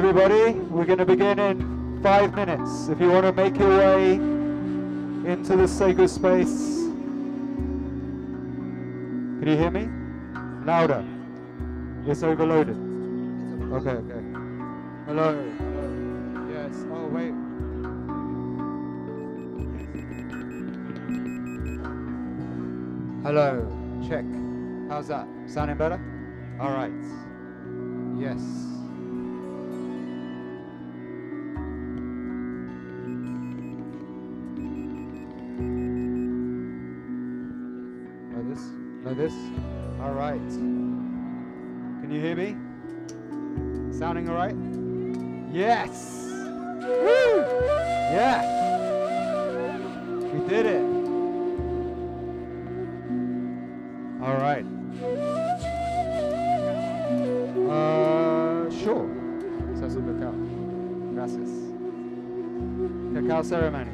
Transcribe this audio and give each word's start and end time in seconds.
everybody, 0.00 0.52
we're 0.70 0.86
going 0.86 0.96
to 0.96 1.04
begin 1.04 1.38
in 1.38 2.00
five 2.02 2.34
minutes. 2.34 2.88
If 2.88 2.98
you 3.02 3.10
want 3.10 3.26
to 3.26 3.32
make 3.32 3.58
your 3.58 3.68
way 3.68 4.14
into 4.14 5.56
the 5.56 5.68
sacred 5.68 6.08
space, 6.08 6.88
can 9.38 9.44
you 9.46 9.58
hear 9.58 9.70
me? 9.70 9.90
Louder. 10.64 11.04
It's 12.06 12.22
overloaded. 12.22 12.78
Okay, 13.74 13.90
okay. 13.90 14.22
Hello. 15.04 15.34
Hello. 15.58 16.48
Yes. 16.50 16.74
Oh, 16.90 17.06
wait. 17.08 17.34
Hello. 23.22 23.66
Check. 24.08 24.24
How's 24.88 25.08
that? 25.08 25.28
Sounding 25.46 25.76
better? 25.76 26.00
Ceremony. 63.42 63.89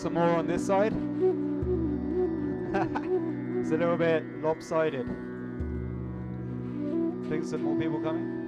Some 0.00 0.14
more 0.14 0.30
on 0.30 0.46
this 0.46 0.66
side. 0.66 0.92
it's 3.60 3.70
a 3.70 3.76
little 3.76 3.98
bit 3.98 4.24
lopsided. 4.40 5.04
Think 7.28 7.44
some 7.44 7.64
more 7.64 7.78
people 7.78 8.00
coming? 8.00 8.39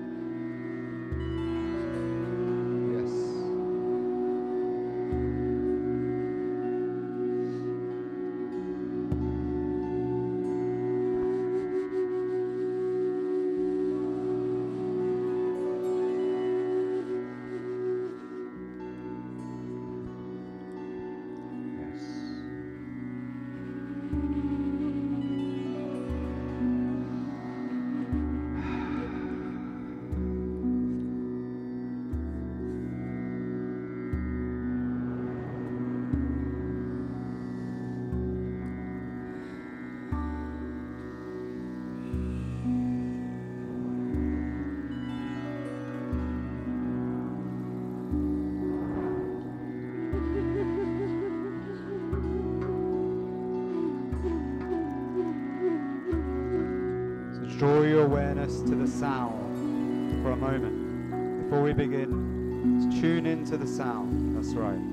To 58.43 58.75
the 58.75 58.89
sound 58.89 60.21
for 60.21 60.33
a 60.33 60.37
moment. 60.37 61.45
Before 61.45 61.63
we 61.63 61.73
begin, 61.73 62.91
tune 63.01 63.25
into 63.25 63.57
the 63.57 63.69
sound. 63.69 64.37
That's 64.37 64.55
right. 64.55 64.92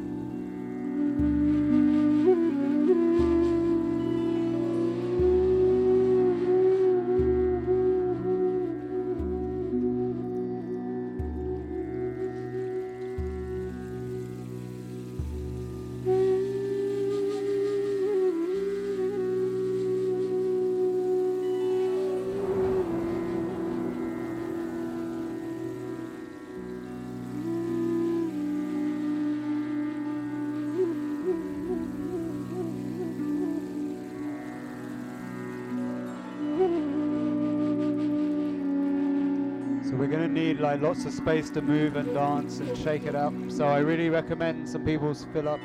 Going 40.29 40.47
need 40.47 40.59
like 40.59 40.81
lots 40.81 41.05
of 41.05 41.13
space 41.13 41.49
to 41.51 41.61
move 41.61 41.95
and 41.95 42.13
dance 42.13 42.59
and 42.59 42.77
shake 42.77 43.05
it 43.05 43.15
up. 43.15 43.33
So 43.49 43.65
I 43.67 43.79
really 43.79 44.09
recommend 44.09 44.67
some 44.67 44.85
people 44.85 45.13
fill 45.33 45.49
up 45.49 45.59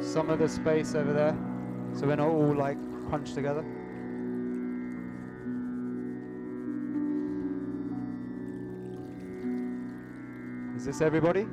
some 0.00 0.30
of 0.30 0.38
the 0.38 0.48
space 0.48 0.94
over 0.94 1.12
there 1.12 1.36
so 1.94 2.06
we're 2.06 2.16
not 2.16 2.28
all 2.28 2.54
like 2.54 2.78
hunched 3.10 3.34
together. 3.34 3.64
Is 10.76 10.84
this 10.84 11.00
everybody? 11.00 11.46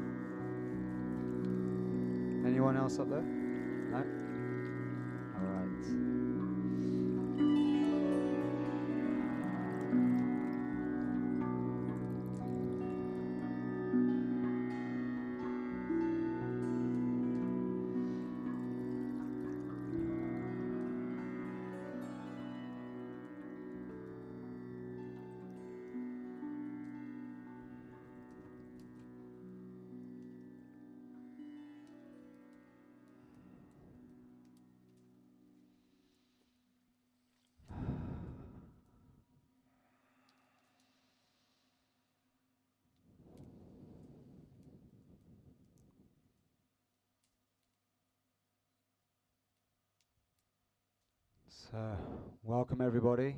Everybody. 53.04 53.36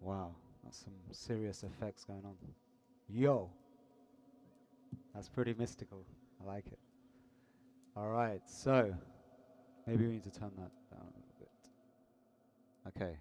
Wow, 0.00 0.34
that's 0.64 0.78
some 0.78 0.94
serious 1.12 1.62
effects 1.62 2.04
going 2.04 2.24
on. 2.24 2.34
Yo! 3.08 3.50
That's 5.14 5.28
pretty 5.28 5.54
mystical. 5.56 6.04
I 6.42 6.54
like 6.54 6.66
it. 6.66 6.78
Alright, 7.96 8.40
so, 8.46 8.92
maybe 9.86 10.06
we 10.06 10.14
need 10.14 10.24
to 10.24 10.30
turn 10.30 10.50
that 10.56 10.72
down 10.90 11.02
a 11.02 11.14
little 11.14 11.36
bit. 11.38 11.50
Okay. 12.88 13.16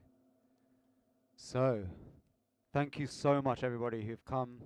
So, 1.35 1.83
thank 2.73 2.97
you 2.97 3.05
so 3.05 3.43
much 3.43 3.63
everybody 3.63 4.03
who've 4.03 4.25
come. 4.25 4.57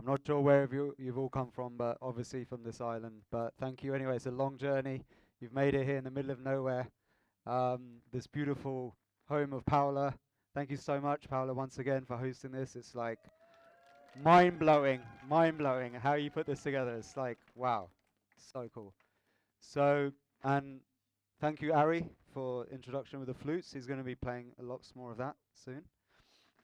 I'm 0.00 0.06
not 0.06 0.22
sure 0.26 0.40
where 0.40 0.68
you, 0.72 0.96
you've 0.98 1.18
all 1.18 1.28
come 1.28 1.52
from, 1.54 1.76
but 1.76 1.96
obviously 2.02 2.42
from 2.44 2.64
this 2.64 2.80
island. 2.80 3.20
But 3.30 3.52
thank 3.60 3.84
you 3.84 3.94
anyway. 3.94 4.16
It's 4.16 4.26
a 4.26 4.32
long 4.32 4.58
journey. 4.58 5.04
You've 5.40 5.54
made 5.54 5.74
it 5.74 5.86
here 5.86 5.96
in 5.96 6.04
the 6.04 6.10
middle 6.10 6.32
of 6.32 6.40
nowhere 6.40 6.88
um, 7.46 8.00
this 8.12 8.26
beautiful 8.26 8.96
home 9.28 9.52
of 9.52 9.64
Paola. 9.66 10.14
Thank 10.54 10.70
you 10.70 10.76
so 10.76 11.00
much, 11.00 11.28
Paola, 11.28 11.54
once 11.54 11.78
again 11.78 12.04
for 12.04 12.16
hosting 12.16 12.50
this. 12.50 12.76
It's 12.76 12.94
like 12.94 13.18
mind 14.22 14.58
blowing, 14.58 15.00
mind 15.28 15.58
blowing 15.58 15.92
how 15.94 16.14
you 16.14 16.30
put 16.30 16.46
this 16.46 16.62
together. 16.62 16.94
It's 16.96 17.16
like, 17.16 17.38
wow, 17.54 17.88
so 18.52 18.68
cool. 18.74 18.94
So, 19.60 20.12
and 20.44 20.80
thank 21.40 21.60
you, 21.60 21.72
Ari, 21.72 22.08
for 22.32 22.66
introduction 22.72 23.18
with 23.18 23.28
the 23.28 23.34
flutes. 23.34 23.72
He's 23.72 23.86
going 23.86 23.98
to 23.98 24.04
be 24.04 24.14
playing 24.14 24.52
a 24.58 24.62
lot 24.62 24.80
more 24.94 25.10
of 25.10 25.18
that 25.18 25.34
soon. 25.64 25.82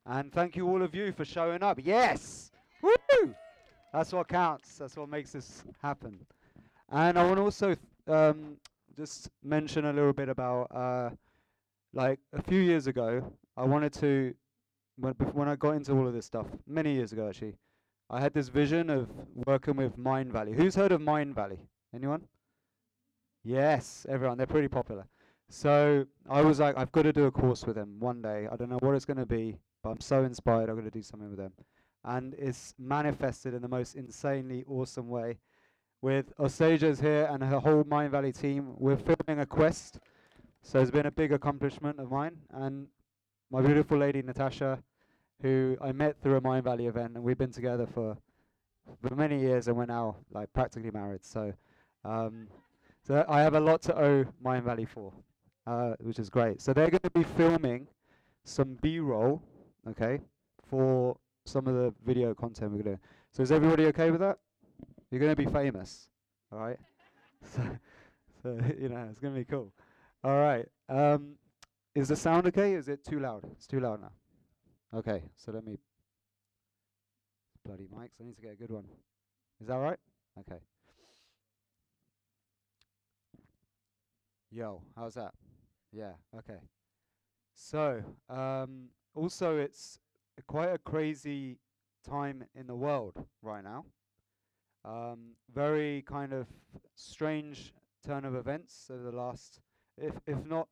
And 0.05 0.33
thank 0.33 0.55
you, 0.55 0.67
all 0.67 0.81
of 0.81 0.93
you, 0.93 1.11
for 1.11 1.23
showing 1.23 1.63
up. 1.63 1.79
Yes! 1.81 2.51
Woo! 2.81 3.35
That's 3.93 4.11
what 4.11 4.27
counts. 4.27 4.77
That's 4.77 4.97
what 4.97 5.07
makes 5.07 5.31
this 5.31 5.63
happen. 5.81 6.19
And 6.89 7.17
I 7.17 7.23
want 7.23 7.37
to 7.37 7.41
also 7.43 7.75
um, 8.07 8.57
just 8.95 9.29
mention 9.43 9.85
a 9.85 9.93
little 9.93 10.13
bit 10.13 10.29
about 10.29 10.63
uh, 10.73 11.09
like 11.93 12.19
a 12.33 12.41
few 12.41 12.59
years 12.59 12.87
ago. 12.87 13.33
I 13.57 13.63
wanted 13.65 13.93
to 13.93 14.33
when 14.97 15.13
when 15.33 15.47
I 15.47 15.55
got 15.55 15.71
into 15.71 15.93
all 15.93 16.07
of 16.07 16.13
this 16.13 16.25
stuff 16.25 16.47
many 16.67 16.93
years 16.93 17.11
ago 17.11 17.27
actually. 17.27 17.55
I 18.09 18.19
had 18.19 18.33
this 18.33 18.49
vision 18.49 18.89
of 18.89 19.09
working 19.47 19.75
with 19.75 19.97
Mindvalley. 19.97 20.53
Who's 20.53 20.75
heard 20.75 20.91
of 20.91 21.01
Mindvalley? 21.01 21.57
Anyone? 21.95 22.27
Yes, 23.43 24.05
everyone. 24.07 24.37
They're 24.37 24.45
pretty 24.45 24.67
popular. 24.67 25.07
So 25.49 26.05
I 26.29 26.41
was 26.41 26.59
like, 26.59 26.77
I've 26.77 26.91
got 26.91 27.03
to 27.03 27.13
do 27.13 27.25
a 27.25 27.31
course 27.31 27.65
with 27.65 27.75
them 27.75 27.95
one 27.99 28.21
day. 28.21 28.47
I 28.51 28.55
don't 28.55 28.69
know 28.69 28.77
what 28.81 28.95
it's 28.95 29.05
going 29.05 29.17
to 29.17 29.25
be, 29.25 29.57
but 29.83 29.89
I'm 29.91 29.99
so 29.99 30.23
inspired. 30.23 30.69
I'm 30.69 30.75
going 30.75 30.85
to 30.85 30.91
do 30.91 31.01
something 31.01 31.29
with 31.29 31.39
them, 31.39 31.53
and 32.03 32.35
it's 32.37 32.75
manifested 32.77 33.53
in 33.53 33.61
the 33.61 33.67
most 33.67 33.95
insanely 33.95 34.63
awesome 34.67 35.09
way 35.09 35.37
with 36.03 36.33
Osages 36.37 36.99
here 36.99 37.29
and 37.31 37.41
her 37.41 37.61
whole 37.61 37.85
Mindvalley 37.85 38.37
team. 38.37 38.73
We're 38.77 38.97
filming 38.97 39.41
a 39.41 39.45
quest, 39.45 39.99
so 40.61 40.81
it's 40.81 40.91
been 40.91 41.05
a 41.05 41.11
big 41.11 41.31
accomplishment 41.31 41.97
of 41.97 42.11
mine. 42.11 42.39
And 42.51 42.87
my 43.49 43.61
beautiful 43.61 43.97
lady 43.97 44.21
Natasha, 44.21 44.83
who 45.41 45.77
I 45.81 45.93
met 45.93 46.21
through 46.21 46.35
a 46.35 46.41
Mindvalley 46.41 46.89
event, 46.89 47.15
and 47.15 47.23
we've 47.23 47.37
been 47.37 47.53
together 47.53 47.87
for 47.87 48.17
for 49.01 49.15
many 49.15 49.39
years, 49.39 49.69
and 49.69 49.77
we're 49.77 49.85
now 49.85 50.17
like 50.29 50.51
practically 50.51 50.91
married. 50.91 51.23
So, 51.23 51.53
um, 52.03 52.49
so 53.07 53.23
I 53.29 53.39
have 53.39 53.53
a 53.53 53.61
lot 53.61 53.81
to 53.83 53.97
owe 53.97 54.25
Mindvalley 54.43 54.89
for, 54.89 55.13
uh, 55.65 55.93
which 56.01 56.19
is 56.19 56.29
great. 56.29 56.59
So 56.61 56.73
they're 56.73 56.89
going 56.89 56.99
to 56.99 57.11
be 57.11 57.23
filming 57.23 57.87
some 58.43 58.77
B-roll, 58.81 59.41
okay, 59.91 60.19
for 60.67 61.15
some 61.45 61.65
of 61.65 61.75
the 61.75 61.93
video 62.05 62.33
content 62.33 62.73
we're 62.73 62.83
going 62.83 62.97
to. 62.97 63.01
So 63.31 63.41
is 63.41 63.53
everybody 63.53 63.85
okay 63.85 64.11
with 64.11 64.19
that? 64.19 64.37
You're 65.13 65.19
going 65.19 65.35
to 65.35 65.35
be 65.35 65.45
famous, 65.45 66.07
all 66.51 66.57
right? 66.57 66.79
so, 67.55 67.61
so, 68.41 68.57
you 68.79 68.89
know, 68.89 69.07
it's 69.11 69.19
going 69.19 69.35
to 69.35 69.39
be 69.39 69.45
cool. 69.45 69.71
All 70.23 70.39
right. 70.39 70.65
Um, 70.89 71.35
is 71.93 72.07
the 72.07 72.15
sound 72.15 72.47
okay? 72.47 72.73
Is 72.73 72.87
it 72.89 73.05
too 73.05 73.19
loud? 73.19 73.43
It's 73.51 73.67
too 73.67 73.79
loud 73.79 74.01
now. 74.01 74.11
Okay, 74.97 75.21
so 75.35 75.51
let 75.51 75.63
me. 75.63 75.77
Bloody 77.63 77.83
mics. 77.83 78.19
I 78.19 78.23
need 78.23 78.35
to 78.37 78.41
get 78.41 78.53
a 78.53 78.55
good 78.55 78.71
one. 78.71 78.85
Is 79.61 79.67
that 79.67 79.75
right? 79.75 79.99
Okay. 80.39 80.59
Yo, 84.49 84.81
how's 84.95 85.13
that? 85.13 85.35
Yeah, 85.91 86.13
okay. 86.39 86.57
So, 87.53 88.01
um, 88.31 88.85
also, 89.13 89.57
it's 89.57 89.99
quite 90.47 90.73
a 90.73 90.79
crazy 90.79 91.59
time 92.03 92.45
in 92.55 92.65
the 92.65 92.75
world 92.75 93.23
right 93.43 93.63
now. 93.63 93.85
Um, 94.85 95.35
very 95.53 96.01
kind 96.01 96.33
of 96.33 96.47
strange 96.95 97.73
turn 98.05 98.25
of 98.25 98.35
events 98.35 98.89
over 98.91 99.03
the 99.03 99.15
last, 99.15 99.61
if 99.97 100.13
if 100.27 100.45
not, 100.45 100.67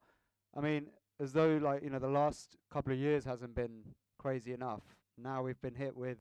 I 0.56 0.62
mean, 0.62 0.88
as 1.20 1.32
though 1.34 1.58
like 1.62 1.84
you 1.84 1.90
know 1.90 2.00
the 2.00 2.08
last 2.10 2.58
couple 2.72 2.92
of 2.92 3.00
years 3.00 3.24
hasn't 3.24 3.56
been 3.56 3.84
crazy 4.18 4.54
enough. 4.54 4.82
Now 5.18 5.44
we've 5.44 5.62
been 5.62 5.76
hit 5.76 5.96
with 5.96 6.18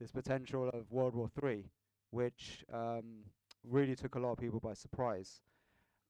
this 0.00 0.10
potential 0.10 0.68
of 0.68 0.90
World 0.90 1.14
War 1.14 1.28
Three, 1.38 1.70
which 2.10 2.64
um, 2.72 3.24
really 3.64 3.96
took 3.96 4.14
a 4.14 4.18
lot 4.18 4.32
of 4.32 4.38
people 4.38 4.60
by 4.60 4.74
surprise. 4.74 5.40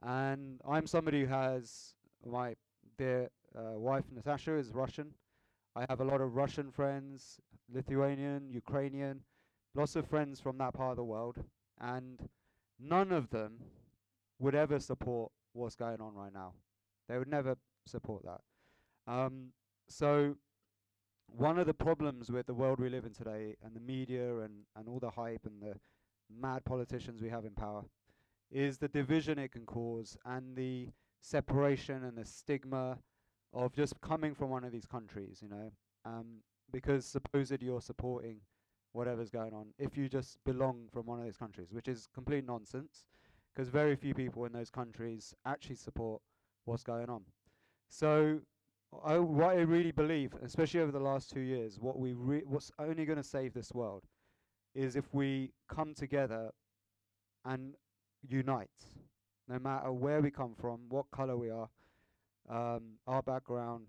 And 0.03 0.61
I'm 0.69 0.87
somebody 0.87 1.21
who 1.21 1.27
has 1.27 1.95
my 2.27 2.55
dear 2.99 3.31
uh, 3.57 3.79
wife 3.79 4.05
Natasha 4.13 4.57
is 4.57 4.73
Russian. 4.73 5.15
I 5.77 5.87
have 5.89 6.01
a 6.01 6.05
lot 6.05 6.21
of 6.21 6.35
Russian 6.35 6.71
friends, 6.71 7.39
Lithuanian, 7.73 8.51
Ukrainian, 8.51 9.21
lots 9.75 9.97
of 9.97 10.07
friends 10.07 10.41
from 10.41 10.59
that 10.59 10.75
part 10.75 10.93
of 10.93 10.97
the 10.97 11.05
world, 11.05 11.39
and 11.81 12.29
none 12.79 13.13
of 13.13 13.31
them 13.31 13.59
would 14.39 14.55
ever 14.55 14.79
support 14.79 15.31
what's 15.53 15.77
going 15.77 16.01
on 16.01 16.15
right 16.15 16.33
now. 16.33 16.53
They 17.09 17.19
would 17.19 17.29
never 17.29 17.57
support 17.87 18.23
that. 18.25 19.13
Um, 19.13 19.49
so 19.89 20.37
one 21.27 21.59
of 21.59 21.67
the 21.67 21.75
problems 21.75 22.31
with 22.31 22.47
the 22.47 22.55
world 22.55 22.79
we 22.79 22.89
live 22.89 23.05
in 23.05 23.13
today 23.13 23.57
and 23.65 23.75
the 23.75 23.81
media 23.81 24.41
and, 24.41 24.53
and 24.77 24.89
all 24.89 24.99
the 24.99 25.11
hype 25.11 25.45
and 25.45 25.61
the 25.63 25.75
mad 26.41 26.65
politicians 26.65 27.23
we 27.23 27.29
have 27.29 27.45
in 27.45 27.53
power 27.53 27.85
is 28.51 28.79
the 28.79 28.89
division 28.89 29.39
it 29.39 29.53
can 29.53 29.65
cause 29.65 30.17
and 30.25 30.57
the 30.57 30.89
separation 31.21 32.05
and 32.05 32.17
the 32.17 32.25
stigma 32.25 32.99
of 33.55 33.75
just 33.75 33.99
coming 34.01 34.35
from 34.35 34.51
one 34.51 34.65
of 34.65 34.73
these 34.73 34.87
countries, 34.87 35.39
you 35.43 35.49
know, 35.49 35.71
um, 36.05 36.27
because 36.71 37.07
supposedly 37.07 37.67
you're 37.67 37.81
supporting 37.81 38.37
whatever's 38.93 39.31
going 39.31 39.55
on 39.55 39.67
if 39.79 39.97
you 39.97 40.09
just 40.09 40.39
belong 40.45 40.89
from 40.93 41.07
one 41.07 41.19
of 41.19 41.25
those 41.25 41.37
countries, 41.37 41.69
which 41.73 41.89
is 41.89 42.09
complete 42.15 42.47
nonsense 42.47 43.05
because 43.55 43.69
very 43.69 43.97
few 43.97 44.15
people 44.15 44.45
in 44.45 44.53
those 44.53 44.71
countries 44.71 45.35
actually 45.47 45.77
support 45.77 46.21
what's 46.65 46.83
going 46.83 47.09
on. 47.09 47.23
So, 47.89 48.41
I, 49.05 49.19
what 49.19 49.57
I 49.57 49.61
really 49.61 49.93
believe, 49.93 50.35
especially 50.43 50.81
over 50.81 50.93
the 50.93 51.01
last 51.01 51.31
two 51.31 51.41
years, 51.41 51.79
what 51.81 51.99
we 51.99 52.13
what's 52.13 52.71
only 52.79 53.05
going 53.05 53.17
to 53.17 53.23
save 53.25 53.55
this 53.55 53.73
world 53.73 54.05
is 54.75 54.97
if 54.97 55.13
we 55.13 55.53
come 55.69 55.95
together 55.95 56.51
and 57.45 57.75
unite, 58.29 58.69
no 59.49 59.59
matter 59.59 59.93
where 59.93 60.21
we 60.21 60.31
come 60.31 60.55
from, 60.55 60.81
what 60.89 61.11
color 61.11 61.37
we 61.37 61.51
are, 61.51 61.69
um, 62.49 62.99
our 63.07 63.23
background. 63.23 63.87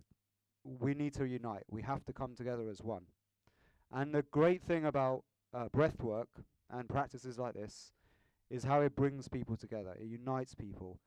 We 0.63 0.93
need 0.93 1.13
to 1.15 1.25
unite. 1.25 1.63
We 1.69 1.81
have 1.81 2.05
to 2.05 2.13
come 2.13 2.35
together 2.35 2.69
as 2.69 2.81
one. 2.81 3.03
And 3.93 4.13
the 4.13 4.23
great 4.23 4.63
thing 4.63 4.85
about 4.85 5.23
uh, 5.53 5.67
breath 5.69 6.01
work 6.01 6.29
and 6.71 6.89
practices 6.89 7.37
like 7.37 7.53
this 7.53 7.93
is 8.49 8.63
how 8.63 8.81
it 8.81 8.95
brings 8.95 9.27
people 9.27 9.55
together. 9.55 9.95
It 9.99 10.07
unites 10.07 10.55
people. 10.55 10.99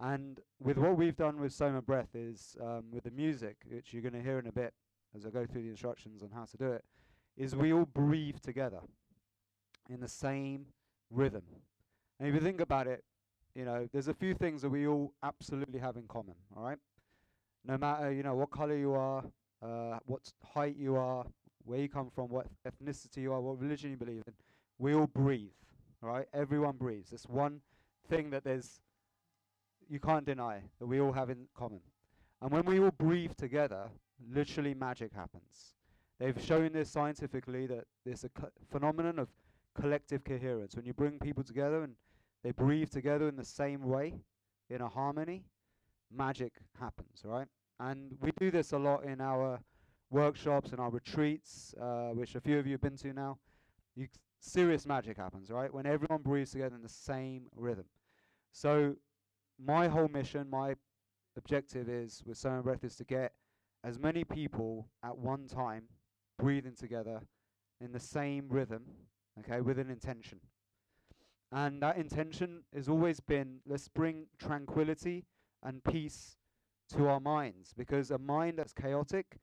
And 0.00 0.40
with 0.58 0.76
what 0.76 0.96
we've 0.96 1.16
done 1.16 1.40
with 1.40 1.52
Soma 1.52 1.80
Breath 1.80 2.14
is 2.14 2.56
um, 2.60 2.84
with 2.90 3.04
the 3.04 3.10
music, 3.12 3.56
which 3.68 3.92
you're 3.92 4.02
going 4.02 4.14
to 4.14 4.22
hear 4.22 4.38
in 4.38 4.46
a 4.48 4.52
bit 4.52 4.74
as 5.14 5.24
I 5.24 5.30
go 5.30 5.46
through 5.46 5.62
the 5.62 5.68
instructions 5.68 6.22
on 6.22 6.30
how 6.34 6.44
to 6.44 6.56
do 6.56 6.72
it, 6.72 6.84
is 7.36 7.54
we 7.54 7.72
all 7.72 7.84
breathe 7.84 8.40
together 8.40 8.80
in 9.88 10.00
the 10.00 10.08
same 10.08 10.66
rhythm. 11.10 11.42
And 12.18 12.28
if 12.28 12.34
you 12.34 12.40
think 12.40 12.60
about 12.60 12.86
it, 12.86 13.04
you 13.54 13.64
know, 13.64 13.88
there's 13.92 14.08
a 14.08 14.14
few 14.14 14.34
things 14.34 14.62
that 14.62 14.70
we 14.70 14.86
all 14.86 15.12
absolutely 15.22 15.78
have 15.78 15.96
in 15.96 16.08
common, 16.08 16.34
all 16.56 16.64
right? 16.64 16.78
No 17.64 17.76
matter, 17.76 18.10
you 18.10 18.22
know, 18.22 18.34
what 18.34 18.50
color 18.50 18.76
you 18.76 18.94
are, 18.94 19.24
uh, 19.62 19.98
what 20.06 20.20
height 20.54 20.76
you 20.76 20.96
are, 20.96 21.26
where 21.64 21.78
you 21.78 21.88
come 21.88 22.10
from, 22.14 22.28
what 22.28 22.46
ethnicity 22.66 23.18
you 23.18 23.32
are, 23.32 23.40
what 23.40 23.60
religion 23.60 23.90
you 23.90 23.96
believe 23.96 24.22
in, 24.26 24.32
we 24.78 24.94
all 24.94 25.06
breathe, 25.06 25.50
right? 26.00 26.26
Everyone 26.34 26.76
breathes. 26.76 27.12
It's 27.12 27.28
one 27.28 27.60
thing 28.08 28.30
that 28.30 28.44
there's, 28.44 28.80
you 29.88 30.00
can't 30.00 30.24
deny, 30.24 30.62
that 30.78 30.86
we 30.86 31.00
all 31.00 31.12
have 31.12 31.30
in 31.30 31.46
common. 31.56 31.80
And 32.40 32.50
when 32.50 32.64
we 32.64 32.80
all 32.80 32.90
breathe 32.90 33.36
together, 33.36 33.88
literally 34.32 34.74
magic 34.74 35.12
happens. 35.12 35.74
They've 36.18 36.40
shown 36.40 36.72
this 36.72 36.90
scientifically 36.90 37.66
that 37.66 37.84
there's 38.04 38.24
a 38.24 38.30
phenomenon 38.70 39.18
of 39.18 39.28
collective 39.80 40.24
coherence. 40.24 40.76
When 40.76 40.84
you 40.84 40.92
bring 40.92 41.18
people 41.18 41.42
together 41.42 41.82
and 41.82 41.94
they 42.42 42.52
breathe 42.52 42.90
together 42.90 43.28
in 43.28 43.36
the 43.36 43.44
same 43.44 43.82
way, 43.82 44.14
in 44.70 44.80
a 44.80 44.88
harmony, 44.88 45.44
magic 46.14 46.52
happens, 46.80 47.22
right? 47.24 47.46
And 47.80 48.16
we 48.20 48.30
do 48.38 48.50
this 48.50 48.72
a 48.72 48.78
lot 48.78 49.04
in 49.04 49.20
our 49.20 49.60
workshops 50.12 50.70
and 50.70 50.80
our 50.80 50.90
retreats, 50.90 51.74
uh, 51.80 52.10
which 52.10 52.34
a 52.34 52.40
few 52.40 52.58
of 52.58 52.66
you 52.66 52.72
have 52.72 52.80
been 52.80 52.96
to 52.98 53.12
now. 53.12 53.38
You, 53.96 54.06
serious 54.40 54.86
magic 54.86 55.16
happens, 55.16 55.50
right? 55.50 55.72
When 55.72 55.86
everyone 55.86 56.22
breathes 56.22 56.52
together 56.52 56.76
in 56.76 56.82
the 56.82 56.88
same 56.88 57.46
rhythm. 57.56 57.86
So, 58.52 58.96
my 59.58 59.88
whole 59.88 60.08
mission, 60.08 60.48
my 60.50 60.74
objective 61.36 61.88
is 61.88 62.22
with 62.26 62.36
Soma 62.36 62.62
Breath 62.62 62.84
is 62.84 62.96
to 62.96 63.04
get 63.04 63.32
as 63.84 63.98
many 63.98 64.24
people 64.24 64.88
at 65.02 65.16
one 65.16 65.46
time 65.46 65.84
breathing 66.38 66.74
together 66.74 67.20
in 67.80 67.92
the 67.92 68.00
same 68.00 68.46
rhythm, 68.48 68.84
okay, 69.40 69.60
with 69.60 69.78
an 69.78 69.90
intention. 69.90 70.40
And 71.50 71.82
that 71.82 71.96
intention 71.96 72.64
has 72.74 72.88
always 72.88 73.20
been 73.20 73.60
let's 73.66 73.88
bring 73.88 74.26
tranquility 74.38 75.24
and 75.62 75.82
peace 75.84 76.36
to 76.94 77.08
our 77.08 77.20
minds 77.20 77.72
because 77.76 78.10
a 78.10 78.18
mind 78.18 78.58
that's 78.58 78.72
chaotic 78.72 79.38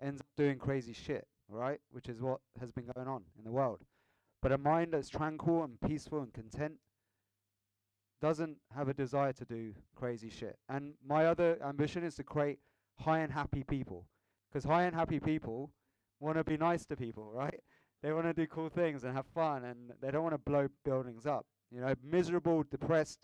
ends 0.00 0.20
up 0.20 0.26
doing 0.36 0.58
crazy 0.58 0.92
shit, 0.92 1.26
right? 1.48 1.80
Which 1.90 2.08
is 2.08 2.20
what 2.20 2.40
has 2.60 2.70
been 2.72 2.86
going 2.94 3.08
on 3.08 3.22
in 3.38 3.44
the 3.44 3.50
world. 3.50 3.80
But 4.40 4.52
a 4.52 4.58
mind 4.58 4.92
that's 4.92 5.08
tranquil 5.08 5.64
and 5.64 5.80
peaceful 5.80 6.20
and 6.20 6.32
content 6.32 6.74
doesn't 8.20 8.56
have 8.74 8.88
a 8.88 8.94
desire 8.94 9.32
to 9.32 9.44
do 9.44 9.74
crazy 9.94 10.30
shit. 10.30 10.56
And 10.68 10.94
my 11.06 11.26
other 11.26 11.58
ambition 11.64 12.04
is 12.04 12.16
to 12.16 12.24
create 12.24 12.58
high 13.00 13.20
and 13.20 13.32
happy 13.32 13.64
people. 13.64 14.06
Because 14.50 14.64
high 14.64 14.84
and 14.84 14.94
happy 14.94 15.20
people 15.20 15.70
want 16.20 16.36
to 16.36 16.44
be 16.44 16.56
nice 16.56 16.84
to 16.86 16.96
people, 16.96 17.30
right? 17.34 17.60
They 18.02 18.12
want 18.12 18.26
to 18.26 18.32
do 18.32 18.46
cool 18.46 18.68
things 18.68 19.04
and 19.04 19.14
have 19.14 19.26
fun 19.26 19.64
and 19.64 19.92
they 20.00 20.10
don't 20.10 20.22
want 20.22 20.34
to 20.34 20.50
blow 20.50 20.68
buildings 20.84 21.26
up. 21.26 21.46
You 21.70 21.80
know, 21.80 21.94
miserable, 22.02 22.64
depressed, 22.70 23.18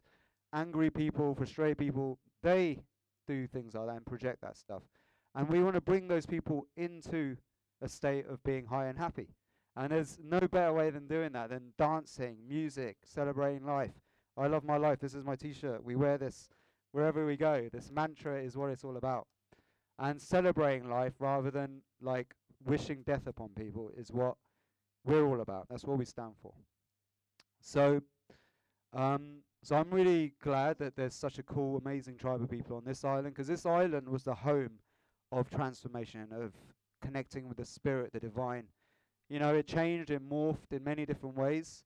angry 0.52 0.90
people, 0.90 1.34
frustrated 1.34 1.78
people, 1.78 2.18
they 2.42 2.80
do 3.26 3.46
things 3.46 3.74
like 3.74 3.86
that 3.86 3.96
and 3.96 4.06
project 4.06 4.40
that 4.42 4.56
stuff. 4.56 4.82
And 5.34 5.48
we 5.48 5.62
want 5.62 5.74
to 5.74 5.80
bring 5.80 6.08
those 6.08 6.26
people 6.26 6.66
into 6.76 7.36
a 7.82 7.88
state 7.88 8.26
of 8.28 8.42
being 8.44 8.66
high 8.66 8.86
and 8.86 8.98
happy. 8.98 9.28
And 9.76 9.90
there's 9.90 10.18
no 10.22 10.40
better 10.40 10.72
way 10.72 10.90
than 10.90 11.08
doing 11.08 11.32
that 11.32 11.50
than 11.50 11.72
dancing, 11.76 12.36
music, 12.48 12.98
celebrating 13.04 13.66
life. 13.66 13.92
I 14.36 14.46
love 14.46 14.64
my 14.64 14.76
life. 14.76 15.00
This 15.00 15.14
is 15.14 15.24
my 15.24 15.36
t 15.36 15.52
shirt. 15.52 15.84
We 15.84 15.96
wear 15.96 16.18
this 16.18 16.48
wherever 16.92 17.26
we 17.26 17.36
go. 17.36 17.68
This 17.72 17.90
mantra 17.90 18.40
is 18.40 18.56
what 18.56 18.70
it's 18.70 18.84
all 18.84 18.96
about. 18.96 19.26
And 19.98 20.20
celebrating 20.20 20.88
life 20.88 21.14
rather 21.18 21.50
than 21.50 21.82
like 22.00 22.34
wishing 22.64 23.02
death 23.04 23.26
upon 23.26 23.50
people 23.50 23.90
is 23.96 24.12
what 24.12 24.36
we're 25.04 25.26
all 25.26 25.40
about. 25.40 25.66
That's 25.68 25.84
what 25.84 25.98
we 25.98 26.04
stand 26.04 26.34
for. 26.40 26.52
So, 27.60 28.02
um, 28.92 29.38
so 29.62 29.76
I'm 29.76 29.90
really 29.90 30.34
glad 30.42 30.78
that 30.78 30.96
there's 30.96 31.14
such 31.14 31.38
a 31.38 31.42
cool, 31.42 31.78
amazing 31.78 32.16
tribe 32.16 32.42
of 32.42 32.50
people 32.50 32.76
on 32.76 32.84
this 32.84 33.04
island 33.04 33.34
because 33.34 33.48
this 33.48 33.66
island 33.66 34.08
was 34.08 34.22
the 34.22 34.34
home 34.34 34.78
of 35.38 35.50
transformation, 35.50 36.28
of 36.32 36.52
connecting 37.02 37.48
with 37.48 37.56
the 37.56 37.64
spirit, 37.64 38.12
the 38.12 38.20
divine. 38.20 38.64
You 39.28 39.38
know, 39.38 39.54
it 39.54 39.66
changed, 39.66 40.10
it 40.10 40.28
morphed 40.28 40.72
in 40.72 40.84
many 40.84 41.04
different 41.06 41.36
ways. 41.36 41.84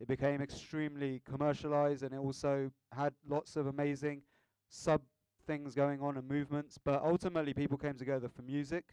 It 0.00 0.08
became 0.08 0.40
extremely 0.40 1.22
commercialized 1.28 2.02
and 2.02 2.12
it 2.12 2.18
also 2.18 2.70
had 2.92 3.12
lots 3.28 3.56
of 3.56 3.66
amazing 3.66 4.22
sub 4.68 5.02
things 5.46 5.74
going 5.74 6.00
on 6.00 6.16
and 6.16 6.28
movements. 6.28 6.78
But 6.82 7.02
ultimately, 7.02 7.54
people 7.54 7.78
came 7.78 7.94
together 7.94 8.28
for 8.28 8.42
music, 8.42 8.84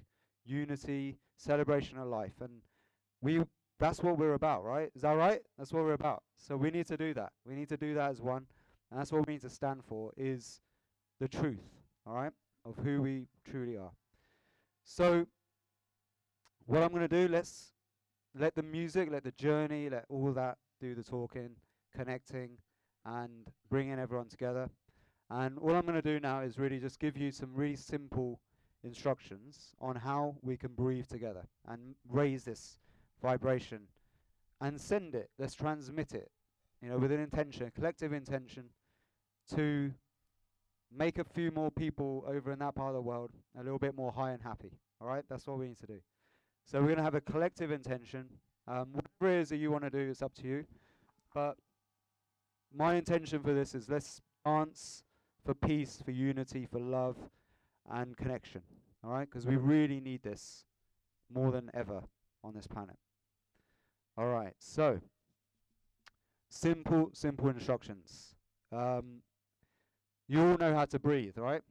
unity, 0.45 1.17
celebration 1.38 1.97
of 1.97 2.07
life. 2.07 2.33
And 2.41 2.62
we 3.21 3.43
that's 3.79 4.01
what 4.01 4.17
we're 4.17 4.33
about, 4.33 4.63
right? 4.63 4.89
Is 4.95 5.01
that 5.01 5.12
right? 5.12 5.41
That's 5.57 5.74
what 5.74 5.83
we're 5.83 5.93
about. 5.93 6.24
So 6.38 6.55
we 6.55 6.71
need 6.71 6.88
to 6.88 6.97
do 6.97 7.13
that. 7.15 7.33
We 7.45 7.55
need 7.55 7.69
to 7.69 7.77
do 7.77 7.93
that 7.95 8.12
as 8.12 8.21
one. 8.21 8.45
And 8.89 9.00
that's 9.00 9.12
what 9.12 9.27
we 9.27 9.33
need 9.33 9.41
to 9.41 9.50
stand 9.50 9.83
for 9.83 10.12
is 10.15 10.62
the 11.19 11.27
truth, 11.27 11.63
all 12.07 12.13
right, 12.13 12.31
of 12.65 12.75
who 12.84 13.01
we 13.01 13.27
truly 13.50 13.77
are. 13.77 13.91
So 14.84 15.27
what 16.65 16.81
I'm 16.81 16.89
going 16.89 17.07
to 17.07 17.07
do, 17.07 17.31
let's 17.31 17.74
let 18.38 18.55
the 18.55 18.63
music, 18.63 19.10
let 19.12 19.24
the 19.24 19.31
journey, 19.31 19.89
let 19.89 20.05
all 20.10 20.31
that 20.34 20.57
do 20.81 20.95
the 20.95 21.03
talking, 21.03 21.51
connecting, 21.95 22.57
and 23.05 23.48
bringing 23.69 24.00
everyone 24.00 24.27
together. 24.27 24.69
And 25.29 25.57
all 25.60 25.75
I'm 25.75 25.86
going 25.86 25.95
to 25.95 26.01
do 26.01 26.19
now 26.19 26.41
is 26.41 26.57
really 26.57 26.79
just 26.79 27.00
give 27.00 27.17
you 27.17 27.31
some 27.31 27.53
really 27.53 27.75
simple 27.75 28.39
instructions 28.84 29.74
on 29.79 29.95
how 29.95 30.36
we 30.41 30.57
can 30.57 30.74
breathe 30.74 31.07
together 31.07 31.45
and 31.67 31.95
raise 32.10 32.43
this 32.43 32.77
vibration 33.22 33.81
and 34.62 34.79
send 34.79 35.15
it. 35.15 35.29
Let's 35.39 35.55
transmit 35.55 36.13
it, 36.13 36.29
you 36.81 36.89
know, 36.89 36.98
with 36.98 37.12
an 37.12 37.19
intention, 37.19 37.72
collective 37.75 38.13
intention 38.13 38.65
to 39.55 39.91
make 40.98 41.18
a 41.20 41.24
few 41.24 41.52
more 41.52 41.72
people 41.72 42.24
over 42.28 42.52
in 42.52 42.60
that 42.60 42.75
part 42.75 42.90
of 42.90 42.96
the 42.96 43.02
world 43.02 43.32
a 43.60 43.64
little 43.64 43.80
bit 43.80 43.96
more 43.96 44.12
high 44.12 44.32
and 44.32 44.42
happy. 44.42 44.72
All 45.02 45.08
right, 45.08 45.24
that's 45.30 45.46
what 45.48 45.60
we 45.60 45.68
need 45.68 45.80
to 45.80 45.88
do. 45.88 46.00
So 46.66 46.80
we're 46.80 46.88
going 46.88 46.98
to 46.98 47.04
have 47.04 47.16
a 47.16 47.22
collective 47.22 47.72
intention. 47.72 48.25
Um, 48.68 48.94
whatever 48.94 49.38
it 49.38 49.42
is 49.42 49.50
that 49.50 49.58
you 49.58 49.72
want 49.72 49.84
to 49.84 49.90
do, 49.90 50.10
it's 50.10 50.22
up 50.22 50.34
to 50.36 50.48
you. 50.48 50.66
But 51.34 51.58
my 52.74 52.96
intention 52.96 53.42
for 53.42 53.54
this 53.54 53.75
is 53.75 53.90
let's 53.90 54.22
dance 54.46 55.04
for 55.46 55.54
peace, 55.54 56.02
for 56.04 56.12
unity, 56.12 56.66
for 56.66 56.80
love, 56.80 57.18
and 57.92 58.18
connection. 58.18 58.62
All 59.04 59.12
right, 59.12 59.30
because 59.30 59.46
we 59.46 59.58
really 59.58 60.00
need 60.00 60.24
this 60.24 60.66
more 61.32 61.52
than 61.52 61.70
ever 61.74 62.02
on 62.44 62.54
this 62.54 62.66
planet. 62.66 62.96
All 64.18 64.28
right, 64.28 64.54
so 64.60 65.00
simple, 66.50 67.10
simple 67.14 67.50
instructions. 67.50 68.36
Um, 68.72 69.22
you 70.27 70.41
all 70.41 70.58
know 70.58 70.74
how 70.74 70.86
to 70.86 71.00
breathe, 71.00 71.38
right? 71.38 71.62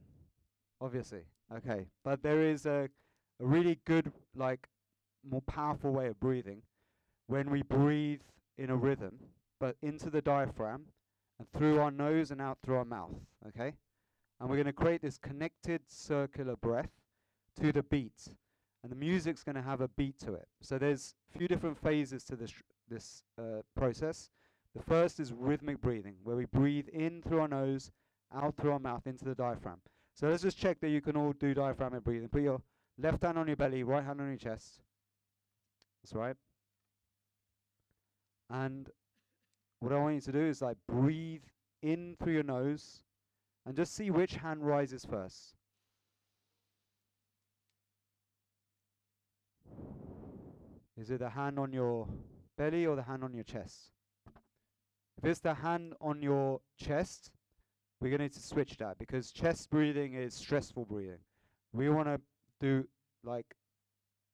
Obviously. 0.81 1.21
Okay, 1.55 1.85
but 2.03 2.23
there 2.23 2.41
is 2.41 2.65
a, 2.65 2.89
a 3.39 3.45
really 3.45 3.79
good, 3.85 4.11
like, 4.35 4.67
more 5.29 5.41
powerful 5.41 5.91
way 5.91 6.07
of 6.07 6.19
breathing 6.19 6.61
when 7.27 7.49
we 7.49 7.61
breathe 7.61 8.21
in 8.57 8.69
a 8.69 8.75
rhythm, 8.75 9.19
but 9.59 9.75
into 9.81 10.09
the 10.09 10.21
diaphragm 10.21 10.85
and 11.37 11.47
through 11.51 11.79
our 11.79 11.91
nose 11.91 12.31
and 12.31 12.41
out 12.41 12.57
through 12.63 12.77
our 12.77 12.85
mouth. 12.85 13.13
Okay, 13.47 13.73
and 14.39 14.49
we're 14.49 14.55
going 14.55 14.65
to 14.65 14.73
create 14.73 15.01
this 15.01 15.17
connected 15.17 15.81
circular 15.87 16.55
breath 16.55 16.89
to 17.59 17.71
the 17.71 17.83
beat 17.83 18.29
and 18.85 18.91
the 18.91 18.95
music's 18.95 19.43
going 19.43 19.55
to 19.55 19.63
have 19.63 19.81
a 19.81 19.87
beat 19.87 20.19
to 20.19 20.35
it. 20.35 20.47
So 20.61 20.77
there's 20.77 21.15
a 21.33 21.39
few 21.39 21.47
different 21.47 21.75
phases 21.75 22.23
to 22.25 22.35
this 22.35 22.53
this 22.87 23.23
uh, 23.39 23.63
process. 23.75 24.29
The 24.75 24.83
first 24.83 25.19
is 25.19 25.33
rhythmic 25.33 25.81
breathing, 25.81 26.13
where 26.23 26.35
we 26.35 26.45
breathe 26.45 26.87
in 26.89 27.23
through 27.23 27.39
our 27.39 27.47
nose, 27.47 27.91
out 28.33 28.55
through 28.57 28.71
our 28.71 28.79
mouth 28.79 29.05
into 29.05 29.25
the 29.25 29.35
diaphragm. 29.35 29.79
So 30.13 30.29
let's 30.29 30.43
just 30.43 30.57
check 30.57 30.79
that 30.81 30.89
you 30.89 31.01
can 31.01 31.17
all 31.17 31.33
do 31.33 31.53
diaphragmatic 31.53 32.03
breathing. 32.03 32.29
Put 32.29 32.41
your 32.41 32.61
left 32.97 33.23
hand 33.23 33.37
on 33.37 33.47
your 33.47 33.57
belly, 33.57 33.83
right 33.83 34.03
hand 34.03 34.21
on 34.21 34.27
your 34.27 34.37
chest. 34.37 34.79
That's 36.03 36.13
right. 36.13 36.35
And 38.49 38.89
what 39.79 39.91
I 39.91 39.97
want 39.97 40.15
you 40.15 40.21
to 40.21 40.31
do 40.31 40.45
is 40.45 40.61
like 40.61 40.77
breathe 40.87 41.43
in 41.81 42.15
through 42.21 42.33
your 42.33 42.43
nose 42.43 43.03
and 43.65 43.75
just 43.75 43.95
see 43.95 44.09
which 44.09 44.35
hand 44.35 44.65
rises 44.65 45.05
first. 45.05 45.55
Is 50.97 51.11
it 51.11 51.19
the 51.19 51.29
hand 51.29 51.59
on 51.59 51.73
your 51.73 52.07
belly 52.57 52.85
or 52.85 52.95
the 52.95 53.03
hand 53.03 53.23
on 53.23 53.33
your 53.33 53.43
chest? 53.43 53.91
If 55.17 55.25
it's 55.25 55.39
the 55.41 55.55
hand 55.55 55.93
on 55.99 56.21
your 56.21 56.61
chest, 56.77 57.31
we're 57.99 58.09
going 58.09 58.19
to 58.19 58.25
need 58.25 58.33
to 58.33 58.41
switch 58.41 58.77
that 58.77 58.97
because 58.99 59.31
chest 59.31 59.69
breathing 59.69 60.13
is 60.13 60.33
stressful 60.33 60.85
breathing. 60.85 61.19
We 61.73 61.89
want 61.89 62.07
to 62.07 62.19
do 62.59 62.87
like 63.23 63.55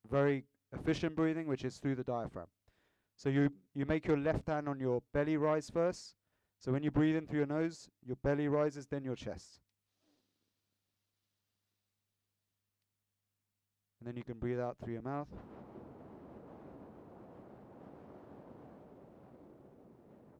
very 0.09 0.43
efficient 0.73 1.15
breathing, 1.15 1.47
which 1.47 1.63
is 1.63 1.77
through 1.77 1.95
the 1.95 2.03
diaphragm. 2.03 2.47
So 3.15 3.29
you, 3.29 3.51
you 3.75 3.85
make 3.85 4.07
your 4.07 4.17
left 4.17 4.47
hand 4.47 4.67
on 4.67 4.79
your 4.79 5.01
belly 5.13 5.37
rise 5.37 5.69
first. 5.69 6.15
So 6.59 6.71
when 6.71 6.83
you 6.83 6.91
breathe 6.91 7.15
in 7.15 7.27
through 7.27 7.39
your 7.39 7.47
nose, 7.47 7.89
your 8.05 8.17
belly 8.17 8.47
rises, 8.47 8.87
then 8.87 9.03
your 9.03 9.15
chest. 9.15 9.59
And 13.99 14.07
then 14.07 14.17
you 14.17 14.23
can 14.23 14.39
breathe 14.39 14.59
out 14.59 14.77
through 14.83 14.93
your 14.93 15.01
mouth. 15.03 15.27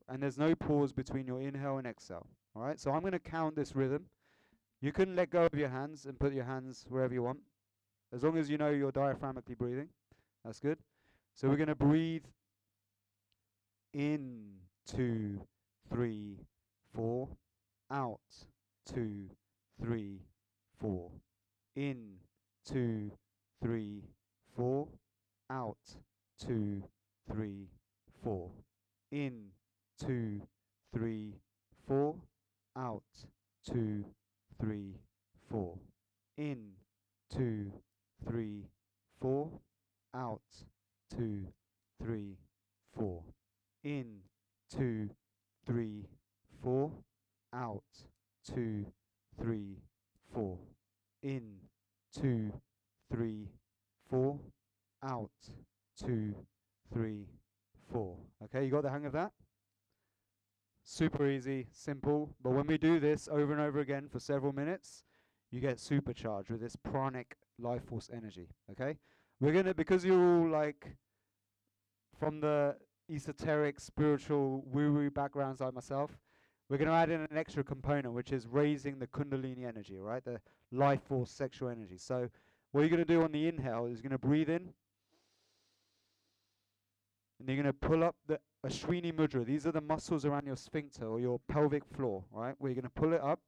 And 0.09 0.21
there's 0.23 0.37
no 0.37 0.55
pause 0.55 0.91
between 0.91 1.27
your 1.27 1.39
inhale 1.39 1.77
and 1.77 1.87
exhale. 1.87 2.27
All 2.55 2.63
right, 2.63 2.79
so 2.79 2.91
I'm 2.91 3.01
going 3.01 3.13
to 3.13 3.19
count 3.19 3.55
this 3.55 3.75
rhythm. 3.75 4.05
You 4.81 4.91
can 4.91 5.15
let 5.15 5.29
go 5.29 5.45
of 5.45 5.57
your 5.57 5.69
hands 5.69 6.05
and 6.05 6.19
put 6.19 6.33
your 6.33 6.43
hands 6.43 6.85
wherever 6.89 7.13
you 7.13 7.23
want, 7.23 7.39
as 8.13 8.23
long 8.23 8.37
as 8.37 8.49
you 8.49 8.57
know 8.57 8.69
you're 8.69 8.91
diaphragmically 8.91 9.57
breathing. 9.57 9.87
That's 10.43 10.59
good. 10.59 10.77
So 11.35 11.47
we're 11.47 11.55
going 11.55 11.67
to 11.67 11.75
breathe 11.75 12.25
in, 13.93 14.47
two, 14.85 15.39
three, 15.89 16.39
four. 16.93 17.29
Out, 17.89 18.19
two, 18.91 19.29
three, 19.81 20.19
four. 20.79 21.09
In, 21.75 22.15
two, 22.65 23.11
three, 23.61 24.03
four. 24.55 24.87
Out, 25.49 25.77
two, 26.45 26.83
three, 27.31 27.67
four. 28.23 28.49
In, 29.11 29.45
two, 29.99 30.41
three, 30.93 31.35
four. 31.87 32.15
Out, 32.77 33.03
two, 33.65 34.05
three, 34.59 34.95
four. 35.49 35.77
In, 36.37 36.69
two, 37.29 37.71
three, 38.25 38.63
four. 39.19 39.49
Out, 40.15 40.41
two, 41.15 41.47
three, 42.01 42.37
four. 42.97 43.23
In, 43.83 44.19
two, 44.73 45.09
three, 45.65 46.05
four. 46.63 46.91
Out, 47.53 47.83
two, 48.45 48.85
three, 49.37 49.75
four. 50.33 50.57
In, 51.23 51.43
two, 52.17 52.53
three, 53.11 53.49
four. 54.09 54.39
Out, 55.03 55.29
two, 55.99 56.33
three, 56.93 57.25
four. 57.91 58.15
Okay, 58.45 58.63
you 58.63 58.71
got 58.71 58.83
the 58.83 58.89
hang 58.89 59.05
of 59.05 59.11
that? 59.11 59.31
Super 60.83 61.27
easy, 61.27 61.67
simple. 61.71 62.35
But 62.41 62.51
when 62.51 62.67
we 62.67 62.77
do 62.77 62.99
this 62.99 63.29
over 63.31 63.51
and 63.53 63.61
over 63.61 63.79
again 63.79 64.07
for 64.09 64.19
several 64.19 64.53
minutes, 64.53 65.03
you 65.51 65.59
get 65.59 65.79
supercharged 65.79 66.49
with 66.49 66.61
this 66.61 66.75
pranic 66.75 67.37
life 67.59 67.85
force 67.85 68.09
energy. 68.13 68.49
Okay? 68.71 68.97
We're 69.39 69.53
gonna 69.53 69.73
because 69.73 70.03
you're 70.05 70.37
all 70.37 70.49
like 70.49 70.95
from 72.19 72.39
the 72.39 72.75
esoteric, 73.09 73.79
spiritual, 73.79 74.63
woo-woo 74.65 75.09
backgrounds 75.09 75.61
like 75.61 75.73
myself, 75.73 76.17
we're 76.69 76.77
to 76.87 76.93
add 76.93 77.09
in 77.09 77.21
an 77.21 77.35
extra 77.35 77.63
component, 77.63 78.13
which 78.13 78.31
is 78.31 78.47
raising 78.47 78.99
the 78.99 79.07
kundalini 79.07 79.67
energy, 79.67 79.97
right? 79.97 80.23
The 80.23 80.39
life 80.71 81.01
force 81.03 81.29
sexual 81.29 81.67
energy. 81.67 81.97
So 81.97 82.29
what 82.71 82.81
you're 82.81 82.89
to 83.05 83.13
do 83.13 83.23
on 83.23 83.31
the 83.33 83.47
inhale 83.47 83.87
is 83.87 83.99
you're 83.99 84.03
to 84.11 84.17
breathe 84.17 84.49
in, 84.49 84.69
and 87.39 87.49
you're 87.49 87.57
to 87.63 87.73
pull 87.73 88.03
up 88.03 88.15
the 88.27 88.39
Ashwini 88.65 89.11
Mudra. 89.11 89.43
These 89.43 89.65
are 89.65 89.71
the 89.71 89.81
muscles 89.81 90.23
around 90.23 90.45
your 90.45 90.55
sphincter 90.55 91.05
or 91.05 91.19
your 91.19 91.39
pelvic 91.47 91.83
floor, 91.85 92.23
right? 92.31 92.55
Where 92.59 92.71
you're 92.71 92.81
going 92.81 92.91
to 92.93 93.01
pull 93.01 93.13
it 93.13 93.21
up, 93.21 93.39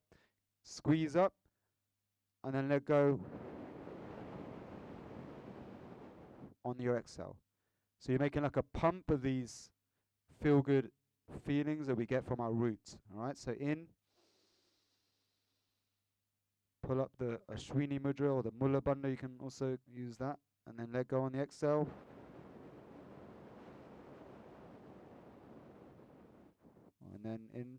squeeze 0.63 1.15
up, 1.15 1.33
and 2.43 2.53
then 2.53 2.67
let 2.67 2.85
go 2.85 3.19
on 6.65 6.75
your 6.79 6.97
exhale. 6.97 7.37
So 7.99 8.11
you're 8.11 8.19
making 8.19 8.43
like 8.43 8.57
a 8.57 8.63
pump 8.63 9.11
of 9.11 9.21
these 9.21 9.69
feel 10.41 10.61
good 10.61 10.89
feelings 11.45 11.87
that 11.87 11.95
we 11.95 12.05
get 12.05 12.25
from 12.25 12.39
our 12.39 12.51
roots. 12.51 12.97
All 13.15 13.23
right, 13.23 13.37
so 13.37 13.53
in, 13.59 13.85
pull 16.85 16.99
up 16.99 17.11
the 17.17 17.39
Ashwini 17.53 17.99
Mudra 17.99 18.33
or 18.33 18.43
the 18.43 18.51
Mula 18.59 18.81
Bandha, 18.81 19.09
you 19.09 19.17
can 19.17 19.35
also 19.41 19.77
use 19.87 20.17
that, 20.17 20.37
and 20.67 20.77
then 20.77 20.89
let 20.91 21.07
go 21.07 21.21
on 21.21 21.31
the 21.31 21.39
exhale. 21.39 21.87
And 27.23 27.31
then 27.33 27.39
in. 27.53 27.77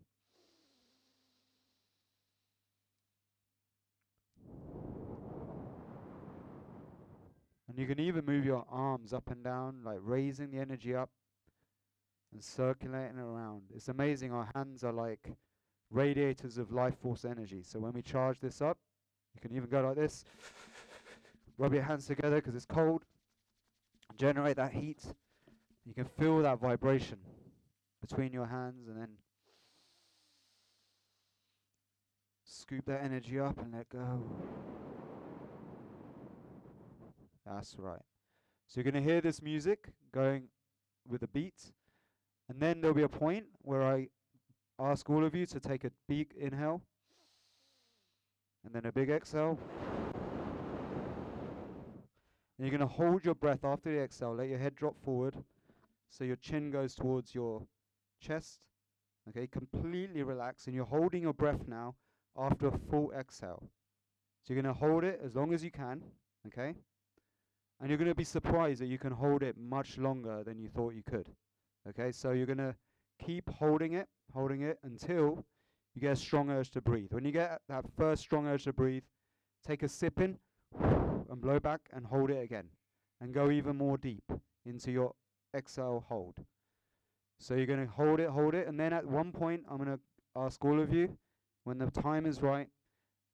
And 7.67 7.77
you 7.77 7.87
can 7.87 7.99
even 7.99 8.25
move 8.25 8.45
your 8.45 8.65
arms 8.71 9.11
up 9.13 9.29
and 9.29 9.43
down, 9.43 9.81
like 9.83 9.99
raising 10.01 10.51
the 10.51 10.59
energy 10.59 10.95
up 10.95 11.09
and 12.31 12.43
circulating 12.43 13.17
around. 13.17 13.63
It's 13.75 13.89
amazing. 13.89 14.31
Our 14.31 14.49
hands 14.55 14.83
are 14.83 14.93
like 14.93 15.31
radiators 15.89 16.57
of 16.57 16.71
life 16.71 16.97
force 17.01 17.25
energy. 17.25 17.61
So 17.63 17.79
when 17.79 17.93
we 17.93 18.01
charge 18.01 18.39
this 18.39 18.61
up, 18.61 18.77
you 19.33 19.41
can 19.41 19.55
even 19.55 19.69
go 19.69 19.81
like 19.81 19.95
this. 19.95 20.23
Rub 21.57 21.73
your 21.73 21.83
hands 21.83 22.07
together 22.07 22.37
because 22.37 22.55
it's 22.55 22.65
cold. 22.65 23.03
Generate 24.17 24.57
that 24.57 24.71
heat. 24.71 25.03
You 25.85 25.93
can 25.93 26.05
feel 26.05 26.41
that 26.41 26.59
vibration 26.59 27.17
between 28.01 28.31
your 28.31 28.45
hands 28.45 28.87
and 28.87 28.97
then 28.97 29.09
scoop 32.65 32.85
that 32.87 33.03
energy 33.03 33.39
up 33.39 33.59
and 33.59 33.73
let 33.73 33.87
go. 33.89 34.23
That's 37.45 37.75
right. 37.77 38.01
So 38.67 38.81
you're 38.81 38.91
going 38.91 39.03
to 39.03 39.07
hear 39.07 39.21
this 39.21 39.39
music 39.39 39.89
going 40.11 40.45
with 41.07 41.21
a 41.21 41.27
beat, 41.27 41.73
and 42.49 42.59
then 42.59 42.81
there'll 42.81 42.95
be 42.95 43.03
a 43.03 43.09
point 43.09 43.45
where 43.61 43.83
I 43.83 44.07
ask 44.79 45.07
all 45.11 45.23
of 45.23 45.35
you 45.35 45.45
to 45.45 45.59
take 45.59 45.83
a 45.83 45.91
big 46.07 46.33
inhale, 46.35 46.81
and 48.65 48.73
then 48.73 48.87
a 48.87 48.91
big 48.91 49.11
exhale. 49.11 49.59
And 52.57 52.67
you're 52.67 52.75
going 52.75 52.79
to 52.79 52.95
hold 52.95 53.25
your 53.25 53.35
breath 53.35 53.63
after 53.63 53.91
the 53.91 53.99
exhale. 54.01 54.33
Let 54.33 54.47
your 54.47 54.57
head 54.57 54.75
drop 54.75 54.95
forward 55.03 55.35
so 56.09 56.23
your 56.23 56.37
chin 56.37 56.71
goes 56.71 56.95
towards 56.95 57.35
your 57.35 57.67
chest. 58.19 58.61
Okay, 59.29 59.45
completely 59.45 60.23
relax. 60.23 60.65
And 60.65 60.75
you're 60.75 60.85
holding 60.85 61.21
your 61.21 61.33
breath 61.33 61.67
now 61.67 61.95
after 62.37 62.67
a 62.67 62.77
full 62.89 63.11
exhale. 63.17 63.63
So 64.43 64.53
you're 64.53 64.61
going 64.61 64.73
to 64.73 64.79
hold 64.79 65.03
it 65.03 65.19
as 65.23 65.35
long 65.35 65.53
as 65.53 65.63
you 65.63 65.71
can. 65.71 66.01
Okay? 66.47 66.75
And 67.79 67.89
you're 67.89 67.97
going 67.97 68.09
to 68.09 68.15
be 68.15 68.23
surprised 68.23 68.81
that 68.81 68.87
you 68.87 68.97
can 68.97 69.11
hold 69.11 69.43
it 69.43 69.57
much 69.57 69.97
longer 69.97 70.43
than 70.43 70.59
you 70.59 70.69
thought 70.69 70.93
you 70.93 71.03
could. 71.03 71.29
Okay, 71.87 72.11
so 72.11 72.31
you're 72.31 72.45
going 72.45 72.57
to 72.57 72.75
keep 73.23 73.49
holding 73.49 73.93
it, 73.93 74.07
holding 74.33 74.61
it 74.61 74.79
until 74.83 75.45
you 75.93 76.01
get 76.01 76.13
a 76.13 76.15
strong 76.15 76.49
urge 76.49 76.71
to 76.71 76.81
breathe. 76.81 77.11
When 77.11 77.25
you 77.25 77.31
get 77.31 77.61
that 77.69 77.85
first 77.97 78.21
strong 78.21 78.47
urge 78.47 78.63
to 78.63 78.73
breathe, 78.73 79.03
take 79.65 79.83
a 79.83 79.87
sip 79.87 80.19
in 80.19 80.37
and 80.81 81.41
blow 81.41 81.59
back 81.59 81.81
and 81.93 82.05
hold 82.05 82.31
it 82.31 82.41
again. 82.41 82.65
And 83.21 83.33
go 83.33 83.49
even 83.51 83.77
more 83.77 83.97
deep 83.97 84.23
into 84.65 84.91
your 84.91 85.13
exhale 85.55 86.05
hold. 86.07 86.35
So 87.39 87.55
you're 87.55 87.65
going 87.65 87.85
to 87.85 87.91
hold 87.91 88.19
it, 88.19 88.29
hold 88.29 88.55
it, 88.55 88.67
and 88.67 88.79
then 88.79 88.93
at 88.93 89.05
one 89.05 89.31
point, 89.31 89.63
I'm 89.69 89.77
going 89.77 89.89
to 89.89 89.99
ask 90.35 90.63
all 90.63 90.81
of 90.81 90.93
you, 90.93 91.17
when 91.65 91.77
the 91.79 91.89
time 91.89 92.25
is 92.25 92.41
right, 92.41 92.69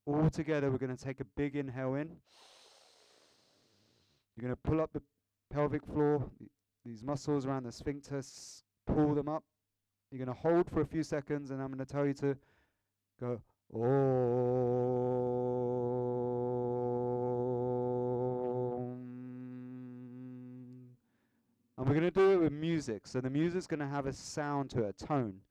all 0.05 0.29
together, 0.29 0.71
we're 0.71 0.77
going 0.77 0.95
to 0.95 1.03
take 1.03 1.19
a 1.19 1.25
big 1.35 1.55
inhale 1.55 1.95
in. 1.95 2.09
You're 4.35 4.41
going 4.41 4.55
to 4.55 4.61
pull 4.63 4.81
up 4.81 4.91
the 4.93 5.01
pelvic 5.53 5.85
floor, 5.85 6.25
these 6.85 7.03
muscles 7.03 7.45
around 7.45 7.63
the 7.65 7.71
sphincter, 7.71 8.21
pull 8.87 9.13
them 9.13 9.27
up. 9.27 9.43
You're 10.09 10.25
going 10.25 10.35
to 10.35 10.41
hold 10.41 10.69
for 10.69 10.81
a 10.81 10.85
few 10.85 11.03
seconds, 11.03 11.51
and 11.51 11.61
I'm 11.61 11.67
going 11.67 11.85
to 11.85 11.85
tell 11.85 12.07
you 12.07 12.13
to 12.15 12.37
go, 13.19 13.41
Om. 13.73 13.81
And 21.77 21.87
we're 21.87 21.95
going 21.95 22.01
to 22.01 22.11
do 22.11 22.31
it 22.31 22.37
with 22.41 22.53
music. 22.53 23.07
So 23.07 23.19
the 23.19 23.29
music's 23.29 23.67
going 23.67 23.81
to 23.81 23.87
have 23.87 24.05
a 24.05 24.13
sound 24.13 24.69
to 24.71 24.83
it, 24.83 24.95
a 25.01 25.05
tone. 25.05 25.41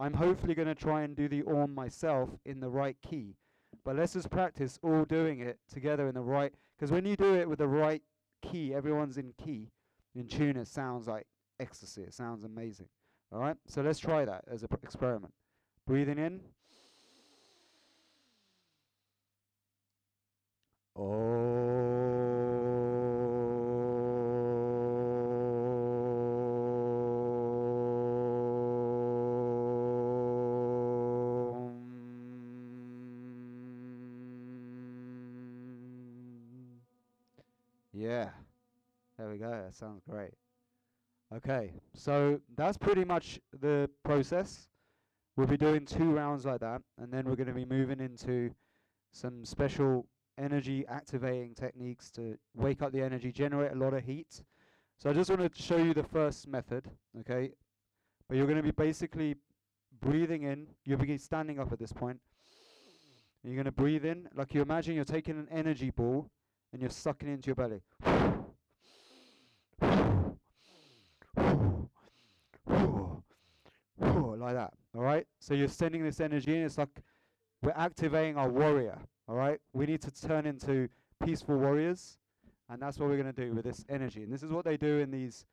I'm 0.00 0.14
hopefully 0.14 0.54
going 0.54 0.66
to 0.66 0.74
try 0.74 1.02
and 1.02 1.14
do 1.14 1.28
the 1.28 1.44
Om 1.44 1.74
myself 1.74 2.30
in 2.46 2.58
the 2.60 2.70
right 2.70 2.96
key. 3.06 3.36
But 3.84 3.96
let's 3.96 4.14
just 4.14 4.30
practice 4.30 4.78
all 4.82 5.04
doing 5.04 5.40
it 5.40 5.58
together 5.70 6.08
in 6.08 6.14
the 6.14 6.22
right. 6.22 6.54
Because 6.78 6.90
when 6.90 7.04
you 7.04 7.16
do 7.16 7.34
it 7.34 7.46
with 7.46 7.58
the 7.58 7.68
right 7.68 8.02
key, 8.40 8.74
everyone's 8.74 9.18
in 9.18 9.34
key, 9.44 9.68
in 10.14 10.26
tune, 10.26 10.56
it 10.56 10.68
sounds 10.68 11.06
like 11.06 11.26
ecstasy. 11.60 12.02
It 12.02 12.14
sounds 12.14 12.44
amazing. 12.44 12.88
All 13.30 13.40
right? 13.40 13.56
So 13.66 13.82
let's 13.82 13.98
try 13.98 14.24
that 14.24 14.44
as 14.50 14.62
an 14.62 14.70
experiment. 14.82 15.34
Breathing 15.86 16.18
in. 16.18 16.40
Oh. 20.96 21.89
That 39.50 39.74
sounds 39.74 40.02
great. 40.08 40.32
Okay, 41.34 41.72
so 41.94 42.40
that's 42.56 42.76
pretty 42.76 43.04
much 43.04 43.40
the 43.60 43.88
process. 44.04 44.68
We'll 45.36 45.46
be 45.46 45.56
doing 45.56 45.86
two 45.86 46.10
rounds 46.10 46.44
like 46.44 46.60
that, 46.60 46.82
and 46.98 47.12
then 47.12 47.24
we're 47.24 47.36
going 47.36 47.48
to 47.48 47.54
be 47.54 47.64
moving 47.64 48.00
into 48.00 48.50
some 49.12 49.44
special 49.44 50.06
energy 50.38 50.84
activating 50.88 51.54
techniques 51.54 52.10
to 52.12 52.36
wake 52.54 52.82
up 52.82 52.92
the 52.92 53.02
energy, 53.02 53.30
generate 53.32 53.72
a 53.72 53.76
lot 53.76 53.94
of 53.94 54.04
heat. 54.04 54.42
So 54.98 55.10
I 55.10 55.12
just 55.12 55.30
want 55.30 55.52
to 55.52 55.62
show 55.62 55.76
you 55.76 55.94
the 55.94 56.02
first 56.02 56.48
method, 56.48 56.88
okay? 57.20 57.52
But 58.28 58.36
you're 58.36 58.46
going 58.46 58.56
to 58.56 58.62
be 58.62 58.70
basically 58.72 59.36
breathing 60.00 60.42
in. 60.42 60.66
You'll 60.84 60.98
be 60.98 61.16
standing 61.18 61.58
up 61.58 61.72
at 61.72 61.78
this 61.78 61.92
point. 61.92 62.18
You're 63.42 63.54
going 63.54 63.64
to 63.64 63.72
breathe 63.72 64.04
in, 64.04 64.28
like 64.34 64.52
you 64.52 64.62
imagine 64.62 64.94
you're 64.94 65.04
taking 65.04 65.38
an 65.38 65.48
energy 65.50 65.90
ball 65.90 66.30
and 66.72 66.82
you're 66.82 66.90
sucking 66.90 67.28
it 67.28 67.32
into 67.32 67.46
your 67.48 67.56
belly. 67.56 67.80
Like 74.52 74.70
that. 74.70 74.98
All 74.98 75.02
right. 75.02 75.26
So 75.38 75.54
you're 75.54 75.68
sending 75.68 76.02
this 76.02 76.20
energy 76.20 76.56
in. 76.56 76.64
It's 76.64 76.78
like 76.78 76.88
we're 77.62 77.72
activating 77.76 78.36
our 78.36 78.48
warrior. 78.48 78.98
All 79.28 79.36
right. 79.36 79.58
We 79.72 79.86
need 79.86 80.02
to 80.02 80.10
turn 80.10 80.46
into 80.46 80.88
peaceful 81.24 81.58
warriors, 81.58 82.18
and 82.68 82.80
that's 82.80 82.98
what 82.98 83.08
we're 83.08 83.16
going 83.16 83.32
to 83.32 83.46
do 83.46 83.52
with 83.54 83.64
this 83.64 83.84
energy. 83.88 84.22
And 84.22 84.32
this 84.32 84.42
is 84.42 84.50
what 84.50 84.64
they 84.64 84.76
do 84.76 84.98
in 84.98 85.10
these 85.10 85.46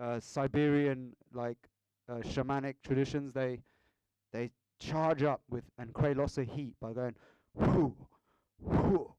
uh, 0.00 0.18
Siberian 0.20 1.12
like 1.32 1.58
uh, 2.08 2.16
shamanic 2.16 2.74
traditions. 2.84 3.32
They 3.32 3.60
they 4.32 4.50
charge 4.80 5.22
up 5.22 5.42
with 5.50 5.64
and 5.78 5.92
create 5.92 6.16
lots 6.16 6.38
of 6.38 6.48
heat 6.48 6.74
by 6.80 6.92
going 6.92 7.14
whoo, 7.54 7.94
whoo, 8.60 9.14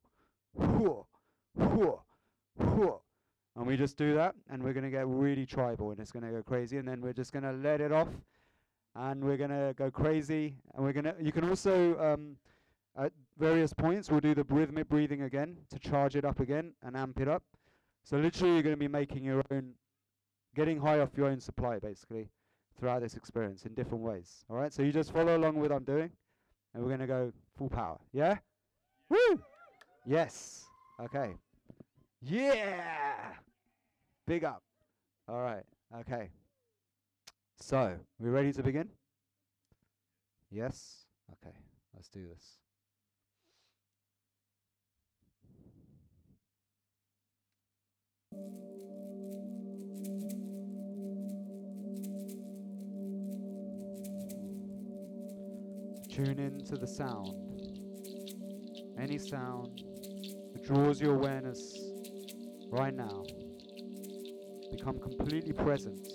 whoo, 0.54 1.06
whoo, 1.56 2.00
whoo. 2.58 3.00
And 3.56 3.68
we 3.68 3.78
just 3.78 3.98
do 3.98 4.16
that, 4.16 4.34
and 4.50 4.64
we're 4.64 4.74
going 4.74 4.84
to 4.84 4.90
get 4.90 5.08
really 5.08 5.46
tribal, 5.46 5.92
and 5.92 6.00
it's 6.00 6.12
going 6.12 6.26
to 6.26 6.32
go 6.32 6.42
crazy, 6.42 6.78
and 6.78 6.88
then 6.88 7.02
we're 7.02 7.14
just 7.14 7.32
going 7.32 7.44
to 7.44 7.52
let 7.52 7.82
it 7.82 7.92
off 7.92 8.08
and 8.96 9.24
we're 9.24 9.38
gonna 9.38 9.74
go 9.74 9.90
crazy. 9.90 10.56
And 10.76 10.84
we're 10.84 10.94
gonna. 10.94 11.16
You 11.20 11.32
can 11.32 11.50
also 11.50 12.00
um, 12.00 12.38
at 12.98 13.12
various 13.38 13.74
points 13.74 14.10
we'll 14.12 14.20
do 14.20 14.36
the 14.36 14.44
rhythmic 14.44 14.88
breathing 14.88 15.24
again 15.24 15.58
to 15.72 15.80
charge 15.80 16.16
it 16.16 16.26
up 16.26 16.40
again 16.40 16.74
and 16.84 16.96
amp 16.96 17.20
it 17.20 17.28
up. 17.28 17.44
So 18.04 18.18
literally, 18.18 18.54
you're 18.54 18.64
gonna 18.64 18.78
be 18.78 18.88
making 18.88 19.24
your 19.24 19.42
own, 19.52 19.74
getting 20.56 20.80
high 20.80 21.00
off 21.00 21.10
your 21.16 21.28
own 21.28 21.40
supply 21.40 21.80
basically 21.80 22.30
throughout 22.80 23.02
this 23.02 23.16
experience 23.16 23.66
in 23.66 23.74
different 23.74 24.04
ways. 24.04 24.46
All 24.50 24.58
right. 24.58 24.74
So 24.74 24.84
you 24.84 24.92
just 24.92 25.12
follow 25.12 25.38
along 25.38 25.56
with 25.56 25.72
what 25.72 25.78
I'm 25.78 25.86
doing, 25.86 26.12
and 26.74 26.84
we're 26.84 26.90
gonna 26.90 27.08
go 27.08 27.32
full 27.58 27.70
power. 27.70 28.00
Yeah. 28.12 28.38
Woo. 29.10 29.42
Yes. 30.06 30.66
Okay. 31.00 31.36
Yeah. 32.22 33.34
Big 34.28 34.44
up. 34.44 34.64
All 35.28 35.42
right. 35.42 35.64
Okay. 36.02 36.30
So, 37.66 37.96
we 38.20 38.30
ready 38.30 38.52
to 38.52 38.62
begin? 38.62 38.90
Yes? 40.52 41.06
Okay, 41.32 41.56
let's 41.96 42.10
do 42.10 42.28
this. 42.28 42.58
Tune 56.14 56.40
in 56.40 56.66
to 56.66 56.76
the 56.76 56.86
sound. 56.86 57.30
Any 59.00 59.18
sound 59.18 59.84
that 60.52 60.66
draws 60.66 61.00
your 61.00 61.16
awareness 61.16 61.80
right 62.70 62.94
now. 62.94 63.24
Become 64.70 65.00
completely 65.00 65.54
present 65.54 66.13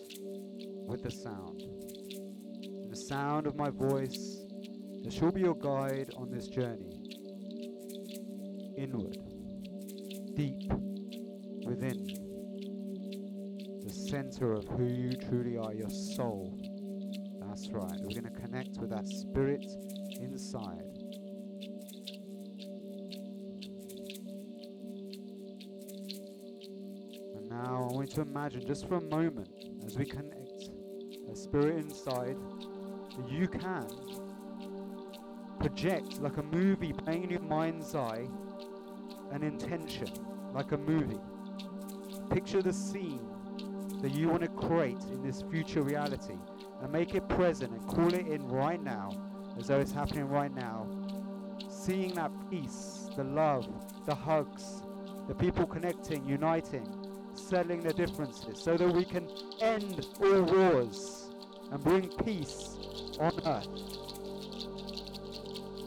with 0.89 1.03
the 1.03 1.11
sound. 1.11 1.63
the 2.89 2.97
sound 2.97 3.47
of 3.47 3.55
my 3.57 3.69
voice 3.69 4.47
that 5.05 5.13
shall 5.13 5.31
be 5.31 5.43
your 5.43 5.55
guide 5.55 6.11
on 6.17 6.31
this 6.31 6.49
journey. 6.49 6.99
Inward, 8.79 9.19
deep 10.35 10.73
within, 11.67 12.07
the 13.85 13.93
center 13.93 14.55
of 14.55 14.67
who 14.69 14.87
you 14.87 15.13
truly 15.29 15.59
are, 15.59 15.75
your 15.75 15.91
soul. 15.91 16.59
That's 17.47 17.69
right. 17.69 18.01
We're 18.01 18.21
going 18.21 18.35
to 18.35 18.41
connect 18.41 18.79
with 18.79 18.89
that 18.89 19.07
spirit 19.07 19.67
inside. 20.19 20.85
And 27.37 27.51
now 27.51 27.89
I 27.91 27.93
want 27.93 28.09
you 28.09 28.15
to 28.15 28.21
imagine 28.23 28.67
just 28.67 28.89
for 28.89 28.95
a 28.95 29.03
moment 29.03 29.51
as 29.85 29.99
we 29.99 30.07
connect 30.07 30.38
spirit 31.49 31.77
inside, 31.77 32.37
that 33.17 33.31
you 33.31 33.49
can 33.49 33.87
project 35.59 36.21
like 36.21 36.37
a 36.37 36.43
movie 36.43 36.93
playing 36.93 37.25
in 37.25 37.31
your 37.31 37.41
mind's 37.41 37.95
eye 37.95 38.27
an 39.33 39.43
intention, 39.43 40.09
like 40.55 40.73
a 40.73 40.79
movie. 40.79 41.21
Picture 42.31 42.63
the 42.63 42.73
scene 42.73 43.21
that 44.01 44.15
you 44.15 44.29
want 44.29 44.43
to 44.43 44.49
create 44.49 45.03
in 45.13 45.23
this 45.23 45.43
future 45.51 45.83
reality 45.83 46.37
and 46.83 46.93
make 46.93 47.15
it 47.15 47.29
present 47.29 47.73
and 47.73 47.87
call 47.87 48.13
it 48.13 48.27
in 48.27 48.47
right 48.49 48.83
now 48.83 49.11
as 49.59 49.67
though 49.67 49.81
it's 49.81 49.93
happening 49.93 50.29
right 50.29 50.55
now. 50.55 50.87
Seeing 51.69 52.15
that 52.15 52.31
peace, 52.51 53.11
the 53.17 53.25
love, 53.25 53.67
the 54.07 54.15
hugs, 54.15 54.83
the 55.27 55.35
people 55.35 55.67
connecting, 55.67 56.27
uniting, 56.27 56.87
settling 57.35 57.83
their 57.83 57.93
differences 57.93 58.59
so 58.59 58.77
that 58.77 58.89
we 58.89 59.05
can 59.05 59.29
end 59.61 60.07
all 60.23 60.43
wars 60.43 61.18
and 61.71 61.85
bring 61.85 62.09
peace 62.25 62.77
on 63.21 63.33
earth. 63.45 63.69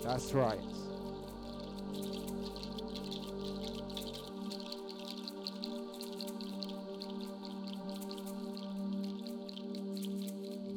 That's 0.04 0.34
right. 0.34 0.60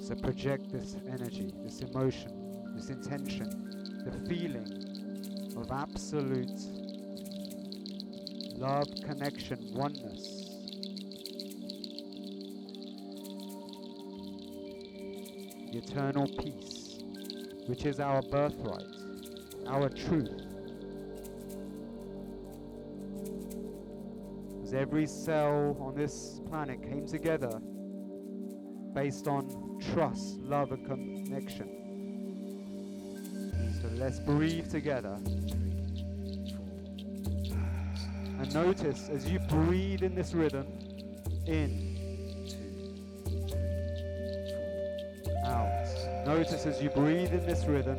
So 0.01 0.15
project 0.17 0.71
this 0.71 0.97
energy, 1.09 1.53
this 1.63 1.81
emotion, 1.81 2.73
this 2.75 2.91
intention, 2.91 4.03
the 4.05 4.13
feeling 4.29 5.55
of 5.57 5.71
absolute 5.71 6.61
love, 8.59 8.89
connection, 9.07 9.59
oneness 9.75 10.44
eternal 15.77 16.27
peace, 16.27 16.99
which 17.67 17.85
is 17.85 18.01
our 18.01 18.23
birthright, 18.23 18.87
our 19.67 19.89
truth. 19.89 20.43
As 24.63 24.75
every 24.75 25.07
cell 25.07 25.77
on 25.81 25.95
this 25.95 26.41
planet 26.49 26.83
came 26.83 27.07
together 27.07 27.61
based 28.95 29.27
on 29.27 29.81
trust, 29.93 30.39
love, 30.39 30.73
and 30.73 30.87
connection. 30.87 31.69
So 33.83 33.89
let's 33.97 34.21
breathe 34.21 34.71
together. 34.71 35.19
And 38.39 38.55
notice 38.55 39.09
as 39.09 39.29
you 39.31 39.39
breathe 39.41 40.03
in 40.03 40.15
this 40.15 40.33
rhythm, 40.35 40.67
in 41.47 41.94
Notice 46.35 46.67
as 46.67 46.83
you 46.83 46.91
breathe 46.91 47.33
in 47.33 47.47
this 47.47 47.65
rhythm, 47.65 47.97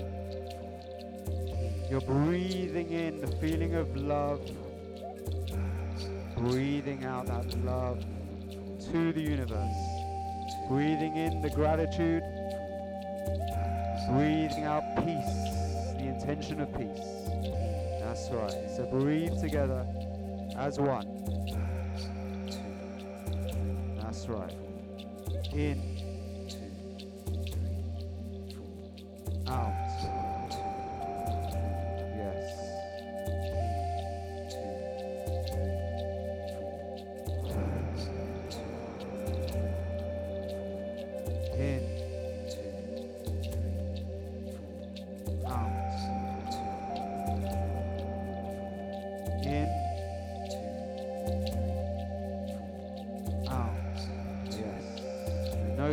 you're 1.89 2.01
breathing 2.01 2.91
in 2.91 3.21
the 3.21 3.27
feeling 3.37 3.75
of 3.75 3.95
love, 3.95 4.41
breathing 6.35 7.05
out 7.05 7.27
that 7.27 7.57
love 7.63 8.03
to 8.91 9.13
the 9.13 9.21
universe, 9.21 9.77
breathing 10.67 11.15
in 11.15 11.39
the 11.39 11.49
gratitude, 11.49 12.23
breathing 14.11 14.65
out 14.65 14.83
peace, 14.97 15.93
the 15.95 16.13
intention 16.13 16.59
of 16.59 16.67
peace. 16.73 17.07
That's 18.01 18.29
right. 18.31 18.69
So 18.75 18.85
breathe 18.91 19.39
together 19.39 19.87
as 20.57 20.77
one. 20.77 21.07
That's 23.97 24.27
right. 24.27 24.53
In. 25.53 25.94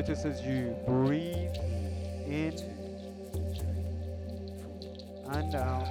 Notice 0.02 0.24
as 0.24 0.42
you 0.42 0.74
breathe 0.84 1.54
in 2.26 2.58
and 5.30 5.54
out, 5.54 5.86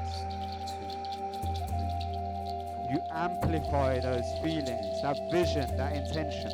you 2.91 2.99
amplify 3.13 4.01
those 4.01 4.25
feelings, 4.43 5.01
that 5.01 5.15
vision, 5.31 5.65
that 5.77 5.95
intention. 5.95 6.51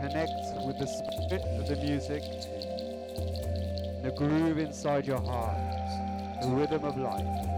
Connect 0.00 0.66
with 0.66 0.78
the 0.80 0.88
spirit 0.88 1.44
of 1.56 1.68
the 1.68 1.76
music, 1.76 2.24
the 4.02 4.10
groove 4.16 4.58
inside 4.58 5.06
your 5.06 5.20
heart, 5.20 5.56
the 6.42 6.48
rhythm 6.48 6.84
of 6.84 6.96
life. 6.96 7.55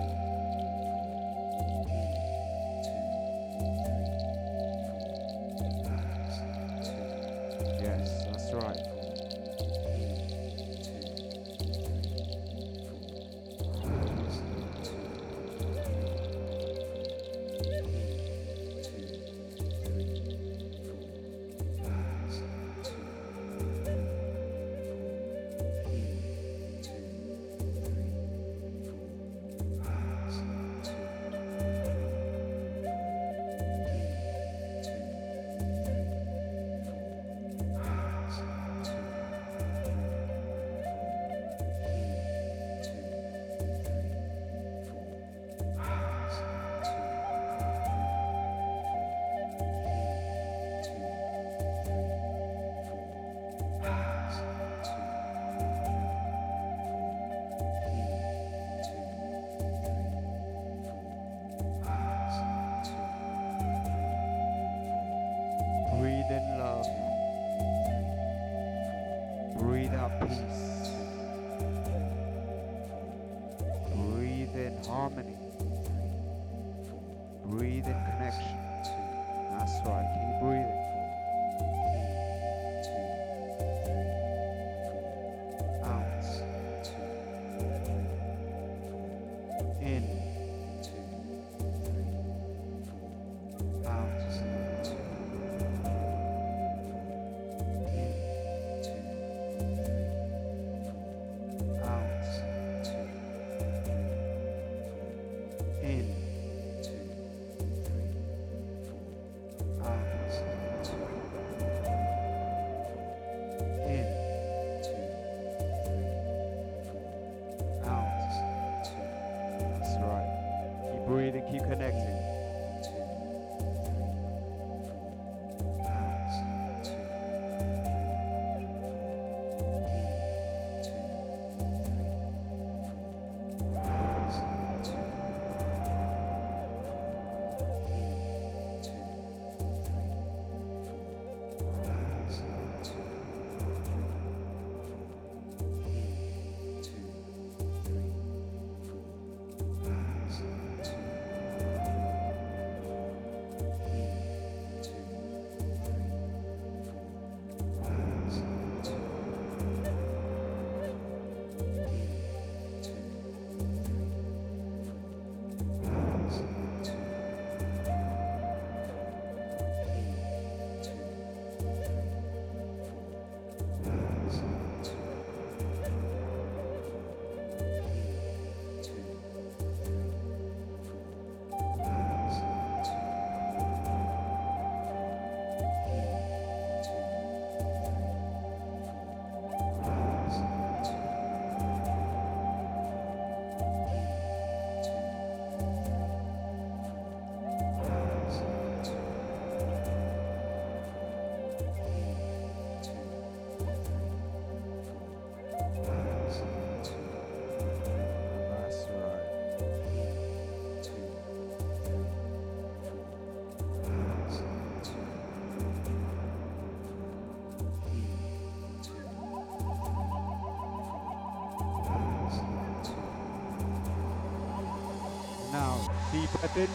Breath 226.13 226.57
in. 226.57 226.69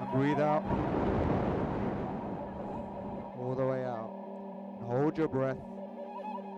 And 0.00 0.12
breathe 0.12 0.40
out. 0.40 0.62
All 3.38 3.54
the 3.56 3.66
way 3.66 3.84
out. 3.84 4.10
And 4.80 4.90
hold 4.90 5.18
your 5.18 5.28
breath. 5.28 5.58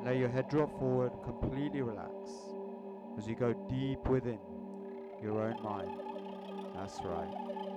Let 0.04 0.16
your 0.16 0.28
head 0.28 0.48
drop 0.48 0.78
forward. 0.78 1.12
Completely 1.24 1.82
relax. 1.82 2.12
As 3.16 3.26
you 3.26 3.34
go 3.34 3.54
deep 3.68 4.06
within 4.08 4.38
your 5.22 5.40
own 5.42 5.62
mind. 5.62 5.90
That's 6.74 7.00
right. 7.04 7.73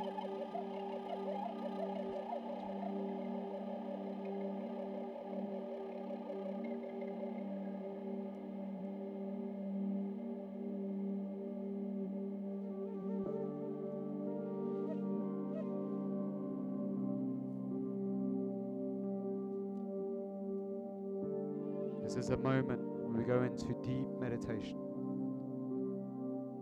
Is 22.18 22.30
a 22.30 22.38
moment 22.38 22.82
when 22.82 23.16
we 23.16 23.24
go 23.24 23.44
into 23.44 23.68
deep 23.84 24.08
meditation. 24.20 24.78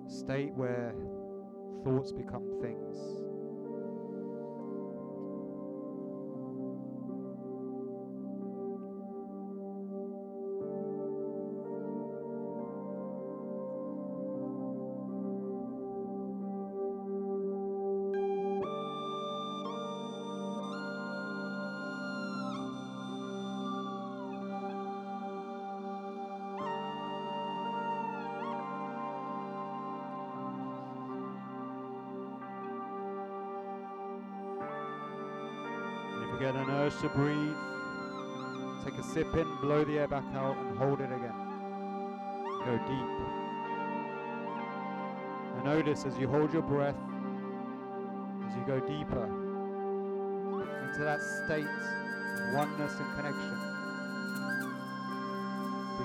A 0.06 0.10
state 0.10 0.54
where 0.54 0.94
thoughts 1.84 2.12
become 2.12 2.60
things. 2.62 2.98
Sip 39.26 39.40
in, 39.42 39.56
blow 39.62 39.84
the 39.84 40.00
air 40.00 40.08
back 40.08 40.24
out, 40.34 40.58
and 40.58 40.78
hold 40.78 41.02
it 41.02 41.12
again. 41.12 41.34
Go 42.66 42.78
deep. 42.78 43.10
And 45.56 45.64
notice 45.64 46.06
as 46.06 46.18
you 46.18 46.28
hold 46.28 46.54
your 46.54 46.62
breath, 46.62 46.96
as 48.48 48.56
you 48.56 48.64
go 48.66 48.80
deeper 48.80 49.26
into 50.88 51.04
that 51.04 51.20
state 51.46 51.66
of 51.66 52.54
oneness 52.54 52.94
and 53.00 53.16
connection. 53.16 53.58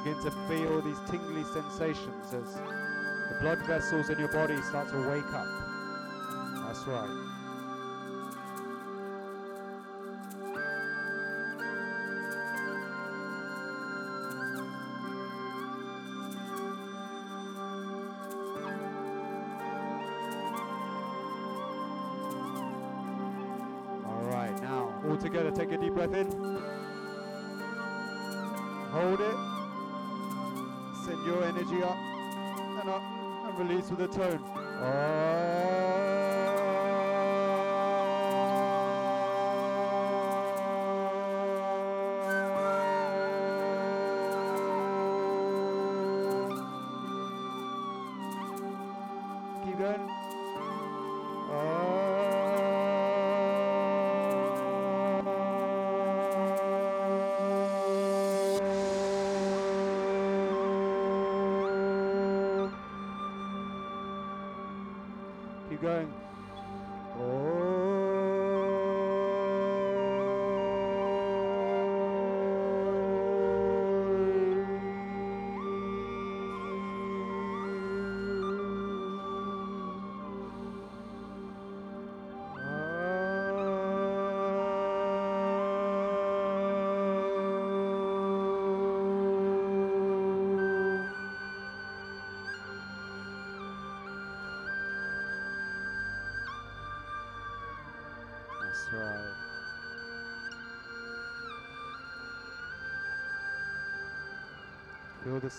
Begin 0.05 0.23
to 0.23 0.31
feel 0.49 0.81
these 0.83 0.99
tingly 1.11 1.45
sensations 1.53 2.33
as 2.33 2.55
the 2.55 3.39
blood 3.41 3.59
vessels 3.67 4.09
in 4.11 4.19
your 4.19 4.33
body 4.33 4.61
start 4.63 4.89
to 4.89 5.09
wake 5.09 5.33
up. 5.33 5.47
That's 6.67 6.87
right. 6.87 7.30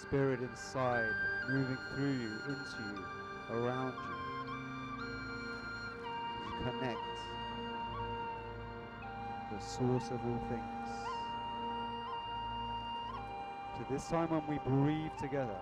Spirit 0.01 0.39
inside, 0.41 1.11
moving 1.47 1.77
through 1.93 2.11
you, 2.11 2.31
into 2.47 2.81
you, 2.89 3.55
around 3.55 3.93
you. 3.93 4.15
You 6.43 6.51
connect 6.63 6.97
the 9.51 9.59
source 9.59 10.07
of 10.09 10.19
all 10.25 10.41
things. 10.49 10.89
So 13.77 13.85
this 13.93 14.07
time 14.07 14.29
when 14.29 14.41
we 14.47 14.57
breathe 14.67 15.11
together, 15.21 15.59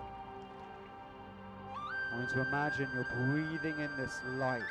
I 2.12 2.16
want 2.16 2.30
you 2.30 2.42
to 2.42 2.48
imagine 2.48 2.88
you're 2.94 3.06
breathing 3.26 3.78
in 3.78 3.90
this 3.98 4.20
light, 4.38 4.62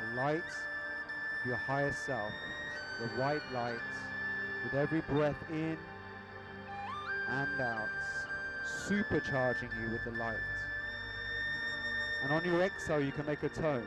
a 0.00 0.16
light 0.16 0.38
of 0.40 1.46
your 1.46 1.56
higher 1.56 1.92
self, 1.92 2.32
the 3.00 3.08
white 3.20 3.42
light, 3.52 3.78
with 4.64 4.74
every 4.74 5.02
breath 5.02 5.36
in 5.50 5.76
and 7.28 7.60
out 7.60 7.88
supercharging 8.88 9.68
you 9.82 9.90
with 9.90 10.02
the 10.04 10.12
light. 10.12 10.36
And 12.24 12.32
on 12.32 12.42
your 12.42 12.62
exhale, 12.62 13.00
you 13.02 13.12
can 13.12 13.26
make 13.26 13.42
a 13.42 13.50
tone. 13.50 13.86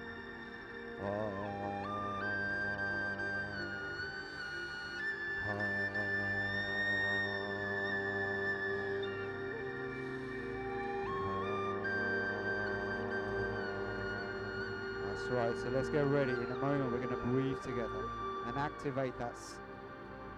That's 15.08 15.24
right, 15.32 15.54
so 15.58 15.70
let's 15.74 15.90
get 15.90 16.06
ready. 16.06 16.32
In 16.32 16.38
a 16.44 16.56
moment, 16.58 16.92
we're 16.92 17.00
going 17.00 17.10
to 17.10 17.16
breathe 17.16 17.60
together 17.64 18.06
and 18.46 18.56
activate 18.56 19.18
that 19.18 19.34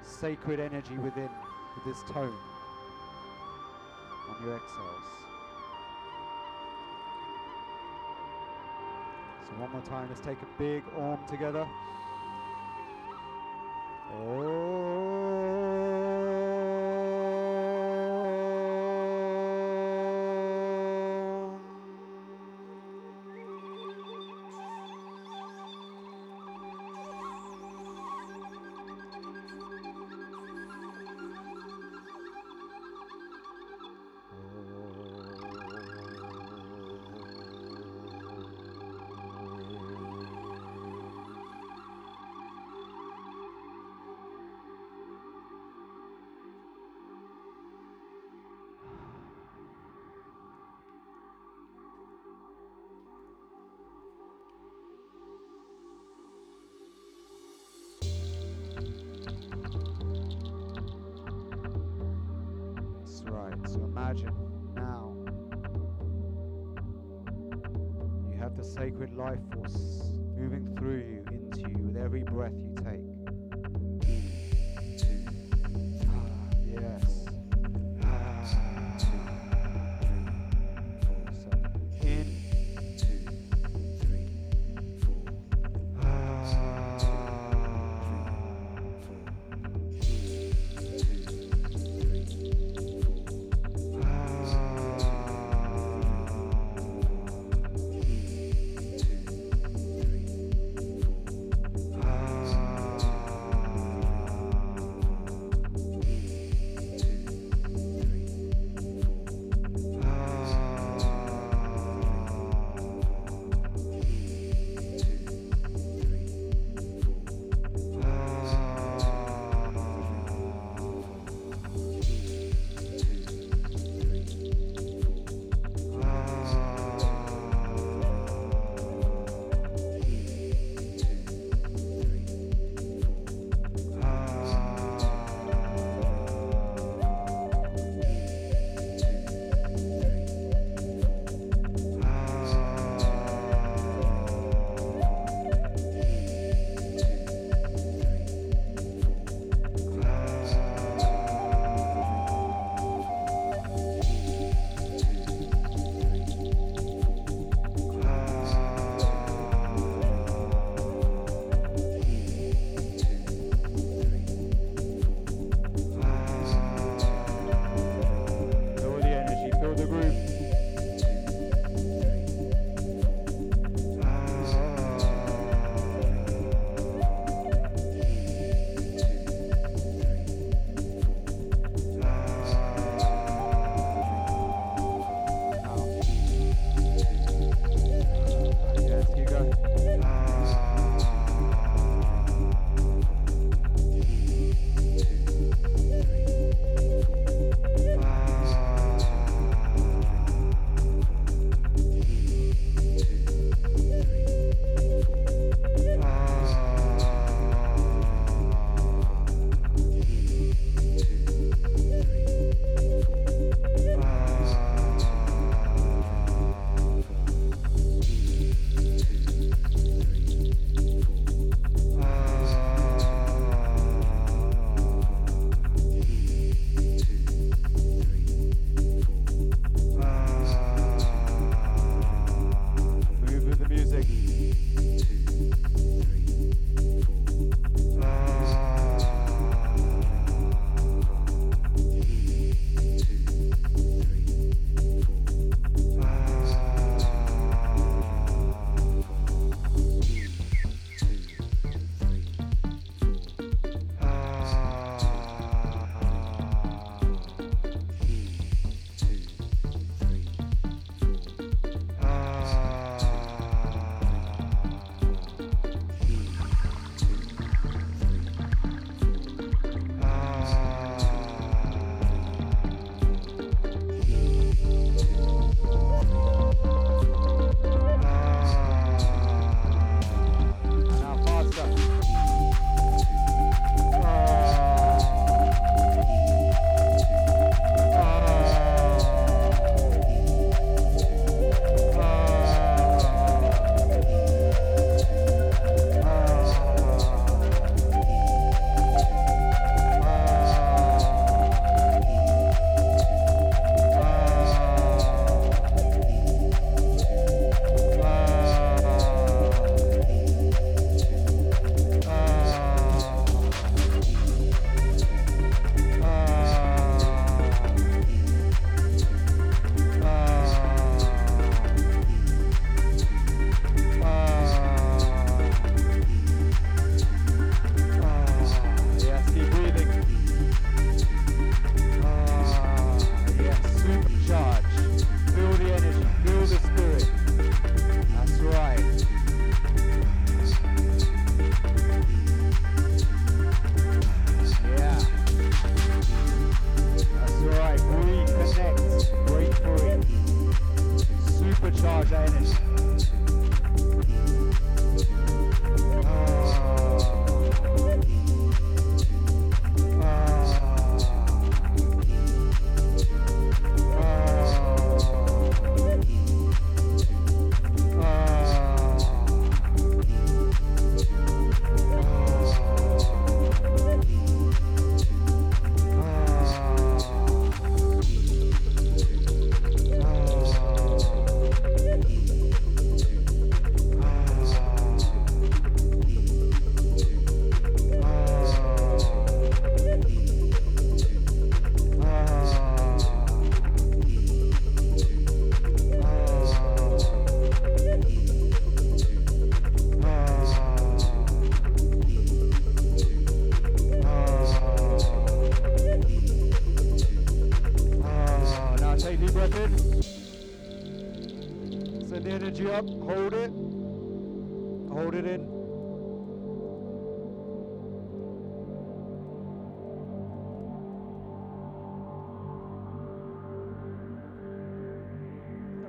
sacred 0.03 0.61
energy 0.61 0.97
within 0.97 1.29
with 1.75 1.85
this 1.85 2.01
tone 2.13 2.33
So 9.47 9.59
one 9.59 9.71
more 9.71 9.81
time, 9.81 10.07
let's 10.09 10.21
take 10.21 10.41
a 10.41 10.47
big 10.59 10.83
arm 10.97 11.19
together. 11.27 11.67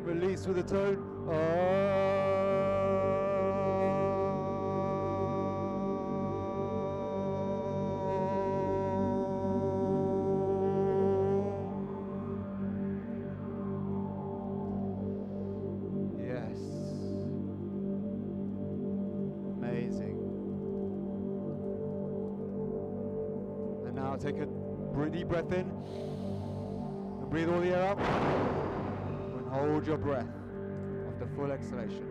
Release 0.04 0.46
with 0.46 0.58
a 0.58 0.62
tone. 0.62 1.28
Ah. 1.30 2.04
now 23.94 24.16
take 24.16 24.36
a 24.36 24.46
deep 25.10 25.28
breath 25.28 25.52
in 25.52 25.60
and 27.20 27.30
breathe 27.30 27.48
all 27.48 27.60
the 27.60 27.68
air 27.68 27.88
out 27.88 28.63
to 31.20 32.03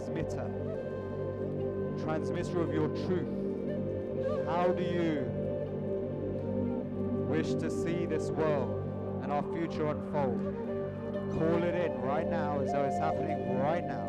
transmitter. 0.00 0.50
Transmitter 2.02 2.62
of 2.62 2.72
your 2.72 2.88
truth. 2.88 4.46
How 4.46 4.68
do 4.68 4.82
you 4.82 5.26
wish 7.28 7.54
to 7.54 7.70
see 7.70 8.06
this 8.06 8.30
world? 8.30 8.76
And 9.22 9.30
our 9.30 9.42
future 9.42 9.88
unfold. 9.88 10.56
Call 11.38 11.62
it 11.62 11.74
in 11.74 12.00
right 12.00 12.28
now 12.28 12.60
as 12.60 12.72
though 12.72 12.84
it's 12.84 12.98
happening 12.98 13.58
right 13.58 13.84
now. 13.86 13.99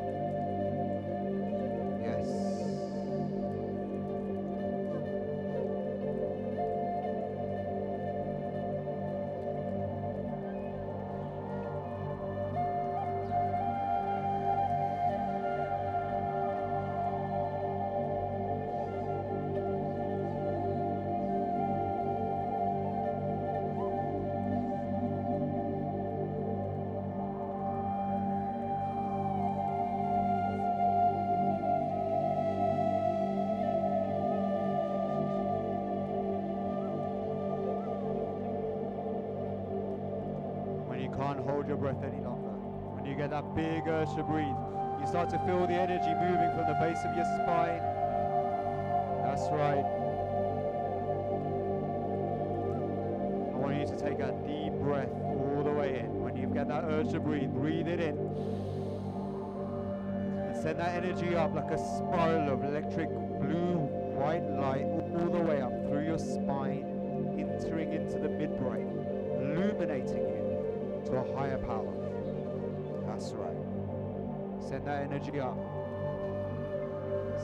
To 44.16 44.24
breathe. 44.24 44.46
You 45.00 45.08
start 45.08 45.30
to 45.30 45.40
feel 45.40 45.66
the 45.66 45.74
energy 45.74 46.14
moving 46.20 46.52
from 46.52 46.68
the 46.68 46.76
base 46.80 47.00
of 47.06 47.16
your 47.16 47.26
spine. 47.40 47.82
That's 49.24 49.48
right. 49.52 49.86
I 53.50 53.58
want 53.58 53.80
you 53.80 53.86
to 53.86 53.98
take 53.98 54.20
a 54.20 54.32
deep 54.46 54.74
breath 54.84 55.10
all 55.10 55.64
the 55.64 55.72
way 55.72 56.00
in. 56.00 56.22
When 56.22 56.36
you 56.36 56.48
get 56.48 56.68
that 56.68 56.84
urge 56.84 57.12
to 57.12 57.20
breathe, 57.20 57.50
breathe 57.50 57.88
it 57.88 58.00
in. 58.00 58.18
And 60.48 60.56
send 60.62 60.80
that 60.80 61.04
energy 61.04 61.36
up 61.36 61.56
like 61.56 61.72
a 61.72 61.78
spiral 61.78 62.54
of 62.54 62.64
electric 62.64 63.10
blue, 63.10 63.78
white 64.20 64.44
light 64.60 64.84
all 64.84 65.30
the 65.32 65.40
way 65.40 65.62
up 65.62 65.72
through 65.88 66.06
your 66.06 66.20
spine, 66.20 66.86
entering 67.40 67.94
into 67.94 68.20
the 68.20 68.28
midbrain, 68.28 68.91
you 68.91 68.91
to 71.12 71.18
a 71.18 71.38
higher 71.38 71.58
power. 71.58 71.94
That's 73.06 73.34
right. 73.34 73.52
Send 74.62 74.88
that 74.88 75.04
energy 75.04 75.42
up. 75.42 75.58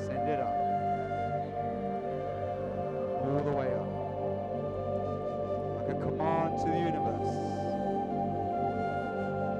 Send 0.07 0.29
it 0.29 0.39
up. 0.39 0.55
All 3.25 3.43
the 3.43 3.51
way 3.51 3.73
up. 3.75 3.91
Like 5.75 5.89
a 5.97 5.99
command 5.99 6.59
to 6.59 6.65
the 6.71 6.79
universe. 6.79 7.35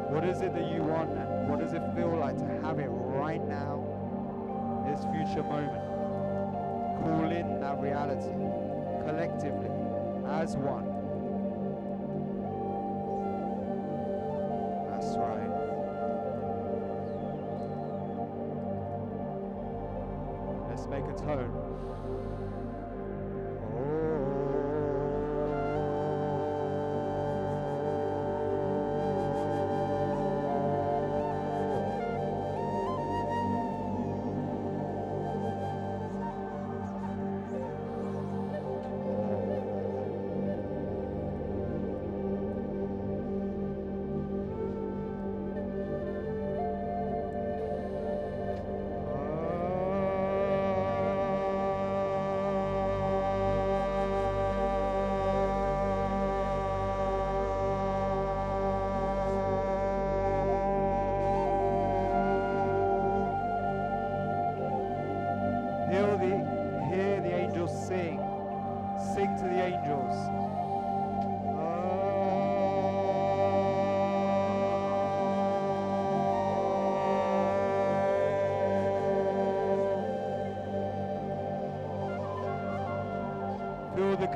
What 0.10 0.24
is 0.24 0.42
it 0.42 0.54
that 0.54 0.72
you 0.72 0.84
want 0.84 1.12
and 1.12 1.50
what 1.50 1.60
does 1.60 1.74
it 1.74 1.84
feel 1.94 2.16
like 2.18 2.38
to 2.38 2.46
have 2.66 2.80
it 2.80 2.88
right 2.88 3.46
now, 3.46 3.84
this 4.88 5.02
future 5.12 5.44
moment? 5.44 5.84
Call 7.04 7.30
in 7.30 7.60
that 7.60 7.82
reality 7.82 8.32
collectively 9.04 9.70
as 10.28 10.56
one. 10.56 10.87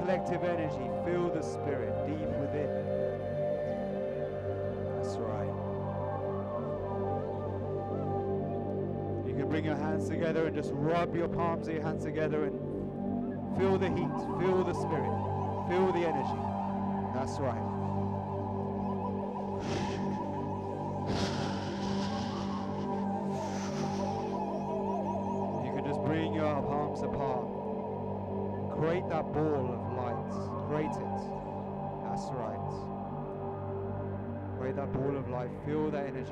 Collective 0.01 0.43
energy. 0.43 0.89
Feel 1.05 1.29
the 1.29 1.41
spirit 1.41 1.93
deep 2.07 2.27
within. 2.39 2.69
That's 4.97 5.15
right. 5.17 5.47
You 9.27 9.35
can 9.35 9.47
bring 9.47 9.65
your 9.65 9.75
hands 9.75 10.09
together 10.09 10.47
and 10.47 10.55
just 10.55 10.71
rub 10.73 11.15
your 11.15 11.27
palms 11.27 11.67
of 11.67 11.75
your 11.75 11.83
hands 11.83 12.03
together 12.03 12.45
and 12.45 12.57
feel 13.57 13.77
the 13.77 13.89
heat, 13.89 14.09
feel 14.39 14.63
the 14.63 14.73
spirit, 14.73 15.13
feel 15.69 15.91
the 15.93 16.07
energy. 16.07 16.41
That's 17.13 17.39
right. 17.39 17.80
That 34.76 34.93
ball 34.93 35.17
of 35.17 35.30
light. 35.30 35.49
Feel 35.65 35.91
that 35.91 36.05
energy. 36.05 36.32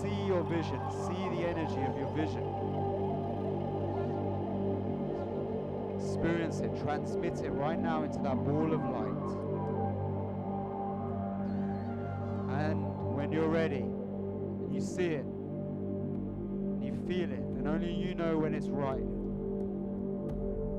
See 0.00 0.26
your 0.26 0.44
vision. 0.44 0.80
See 0.90 1.28
the 1.34 1.46
energy 1.46 1.82
of 1.82 1.96
your 1.98 2.08
vision. 2.14 2.44
Experience 6.00 6.60
it. 6.60 6.70
Transmit 6.82 7.40
it 7.40 7.50
right 7.50 7.78
now 7.78 8.04
into 8.04 8.18
that 8.20 8.36
ball 8.36 8.72
of 8.72 8.80
light. 8.80 9.52
And 12.60 12.86
when 13.16 13.32
you're 13.32 13.48
ready, 13.48 13.84
you 14.70 14.80
see 14.80 15.06
it, 15.06 15.26
you 16.80 16.94
feel 17.08 17.30
it, 17.30 17.40
and 17.56 17.66
only 17.66 17.92
you 17.92 18.14
know 18.14 18.38
when 18.38 18.54
it's 18.54 18.68
right. 18.68 19.02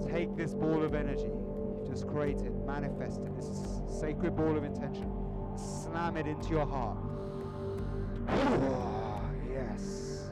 Take 0.09 0.36
this 0.38 0.53
ball 0.53 0.82
of 0.84 0.95
energy 0.95 1.30
you've 1.84 1.89
just 1.89 2.07
created, 2.07 2.53
manifest 2.66 3.22
it, 3.22 3.36
this 3.36 3.49
sacred 3.99 4.36
ball 4.36 4.55
of 4.55 4.64
intention. 4.64 5.11
Slam 5.56 6.18
it 6.18 6.28
into 6.28 6.49
your 6.49 6.66
heart. 6.66 6.97
yes. 9.51 10.30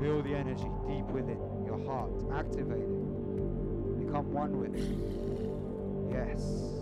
Feel 0.00 0.22
the 0.22 0.34
energy 0.34 0.68
deep 0.86 1.06
within 1.06 1.38
your 1.64 1.84
heart. 1.86 2.10
Activate 2.32 2.78
it. 2.78 4.06
Become 4.06 4.32
one 4.32 4.58
with 4.60 4.74
it. 4.74 6.12
Yes. 6.12 6.81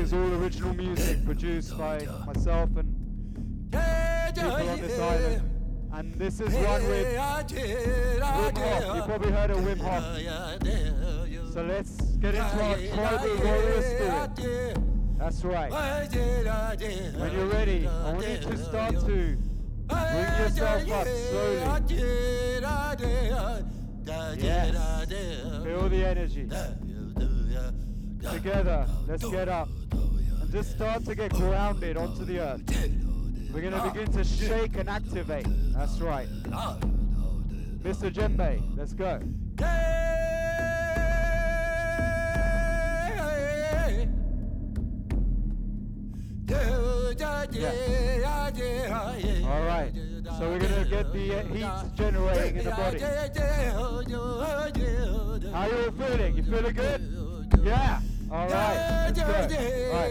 Is 0.00 0.12
all 0.14 0.32
original 0.42 0.72
music 0.74 1.24
produced 1.26 1.76
by 1.76 2.06
myself 2.26 2.70
and 2.76 2.88
people 4.34 4.50
on 4.50 4.80
this 4.80 4.98
island. 4.98 5.42
And 5.92 6.14
this 6.14 6.40
is 6.40 6.54
one 6.54 6.88
with 6.88 7.06
Wim 7.06 8.18
Hof. 8.56 8.96
You 8.96 9.02
probably 9.02 9.30
heard 9.30 9.50
of 9.50 9.58
Wim 9.58 9.78
Hof. 9.78 10.02
So 11.52 11.62
let's 11.62 12.00
get 12.16 12.34
into 12.34 12.62
our 12.62 12.76
tribal 12.76 13.36
warrior 13.44 13.82
spirit. 13.82 14.78
That's 15.18 15.44
right. 15.44 15.70
When 17.18 17.32
you're 17.32 17.46
ready, 17.46 17.86
I 17.86 18.12
want 18.12 18.26
you 18.26 18.38
to 18.38 18.56
start 18.56 19.00
to 19.00 19.04
bring 19.04 19.36
yourself 20.38 20.90
up 20.92 21.06
slowly. 21.06 21.60
Yes. 24.38 24.74
Feel 25.62 25.88
the 25.90 26.04
energy. 26.06 26.48
Together, 28.20 28.86
let's 29.08 29.24
get 29.30 29.48
up 29.48 29.69
just 30.50 30.72
start 30.72 31.04
to 31.04 31.14
get 31.14 31.32
grounded 31.32 31.96
onto 31.96 32.24
the 32.24 32.40
earth. 32.40 32.62
We're 33.52 33.60
going 33.60 33.72
to 33.72 33.90
begin 33.92 34.10
to 34.12 34.24
shake 34.24 34.76
and 34.76 34.88
activate. 34.88 35.46
That's 35.74 36.00
right. 36.00 36.28
Mr. 37.82 38.10
Djembe, 38.12 38.60
let's 38.76 38.92
go. 38.92 39.20
All 49.46 49.62
right. 49.64 49.92
So 50.38 50.48
we're 50.48 50.58
going 50.58 50.84
to 50.84 50.90
get 50.90 51.12
the 51.12 51.34
uh, 51.34 51.44
heat 51.44 51.96
generating 51.96 52.56
in 52.56 52.64
the 52.64 52.70
body. 52.70 52.98
How 55.52 55.66
you 55.66 55.76
all 55.76 55.92
feeling? 55.92 56.36
You 56.36 56.42
feeling 56.42 56.74
good? 56.74 57.00
Yeah. 57.62 58.00
All 58.32 58.48
right. 58.48 59.06
Let's 59.06 59.18
go. 59.18 59.24
All 59.26 59.32
right. 59.92 60.10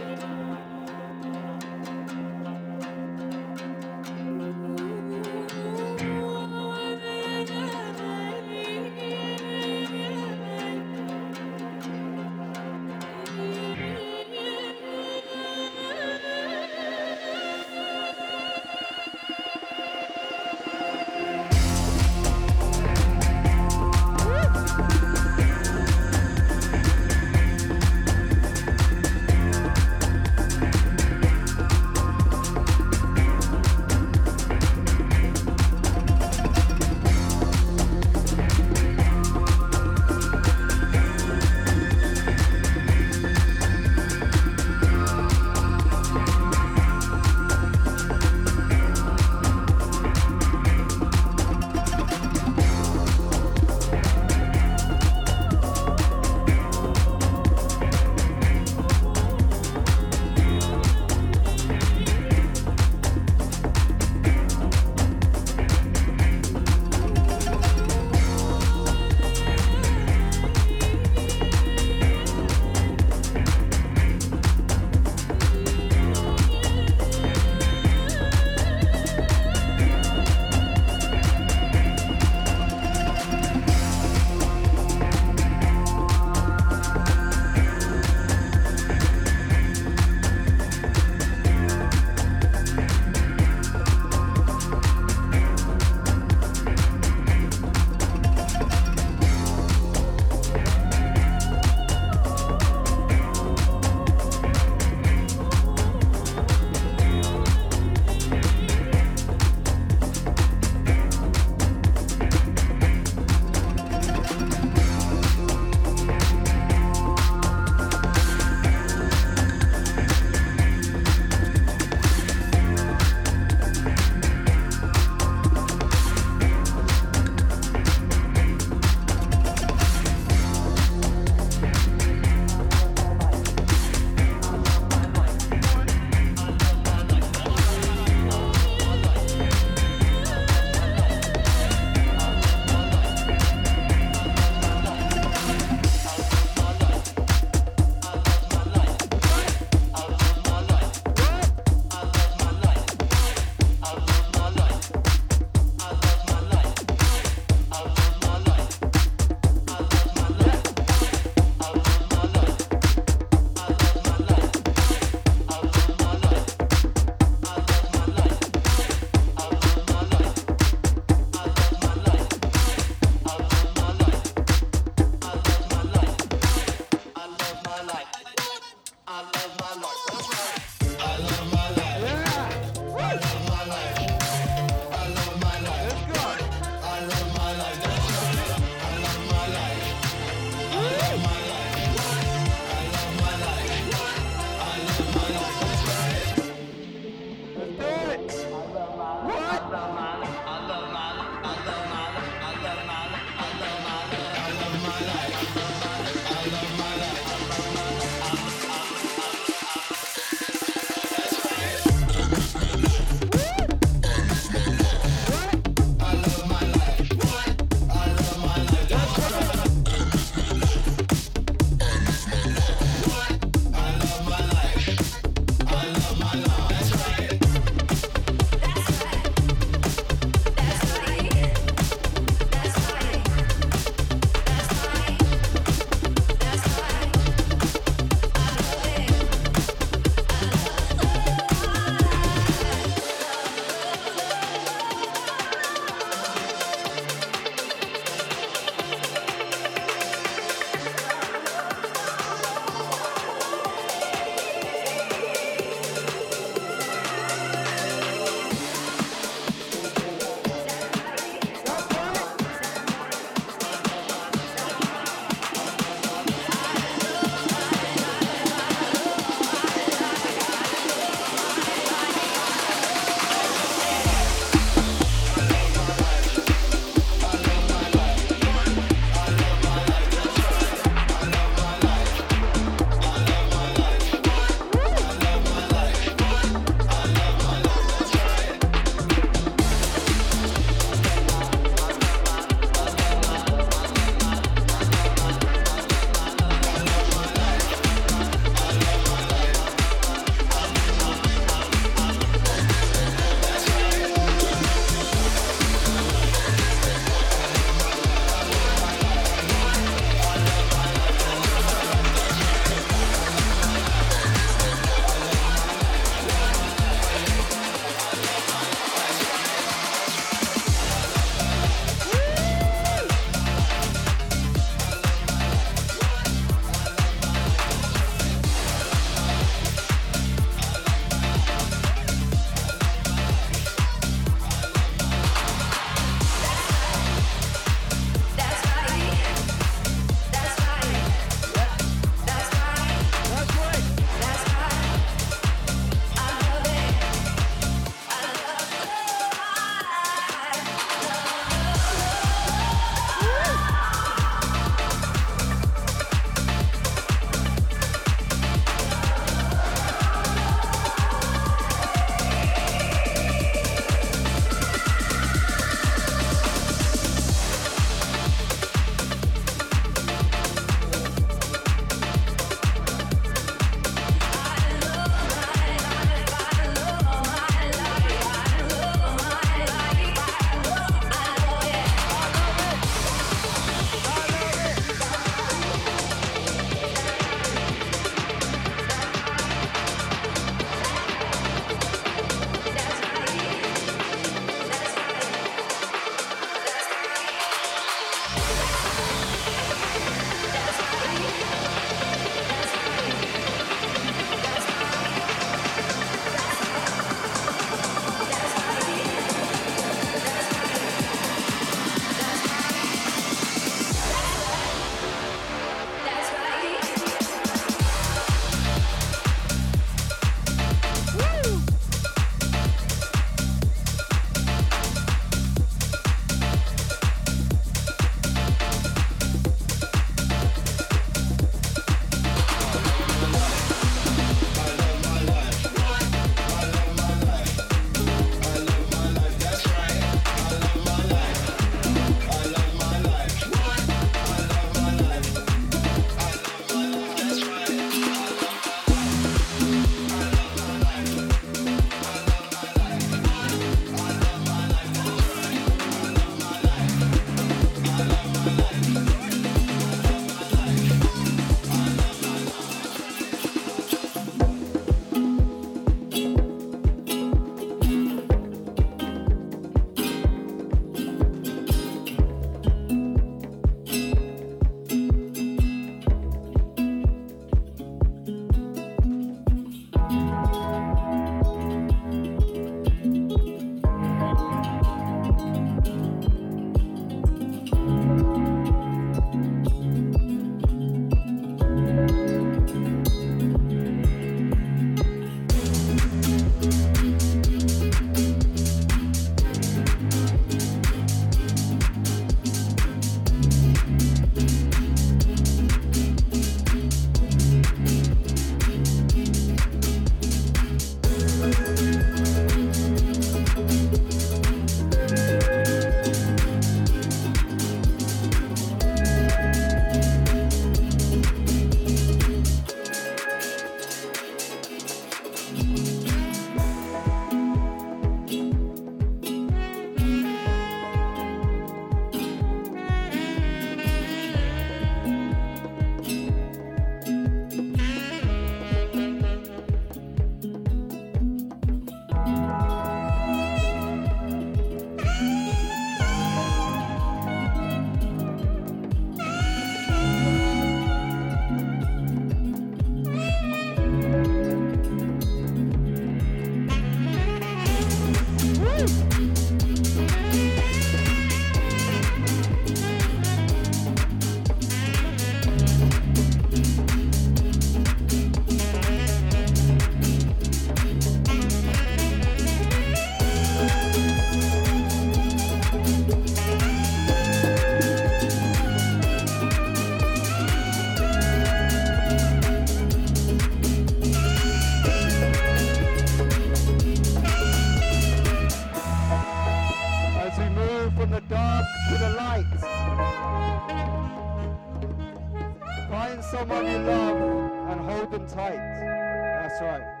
Tight. 598.27 598.57
That's 598.57 599.61
right. 599.61 600.00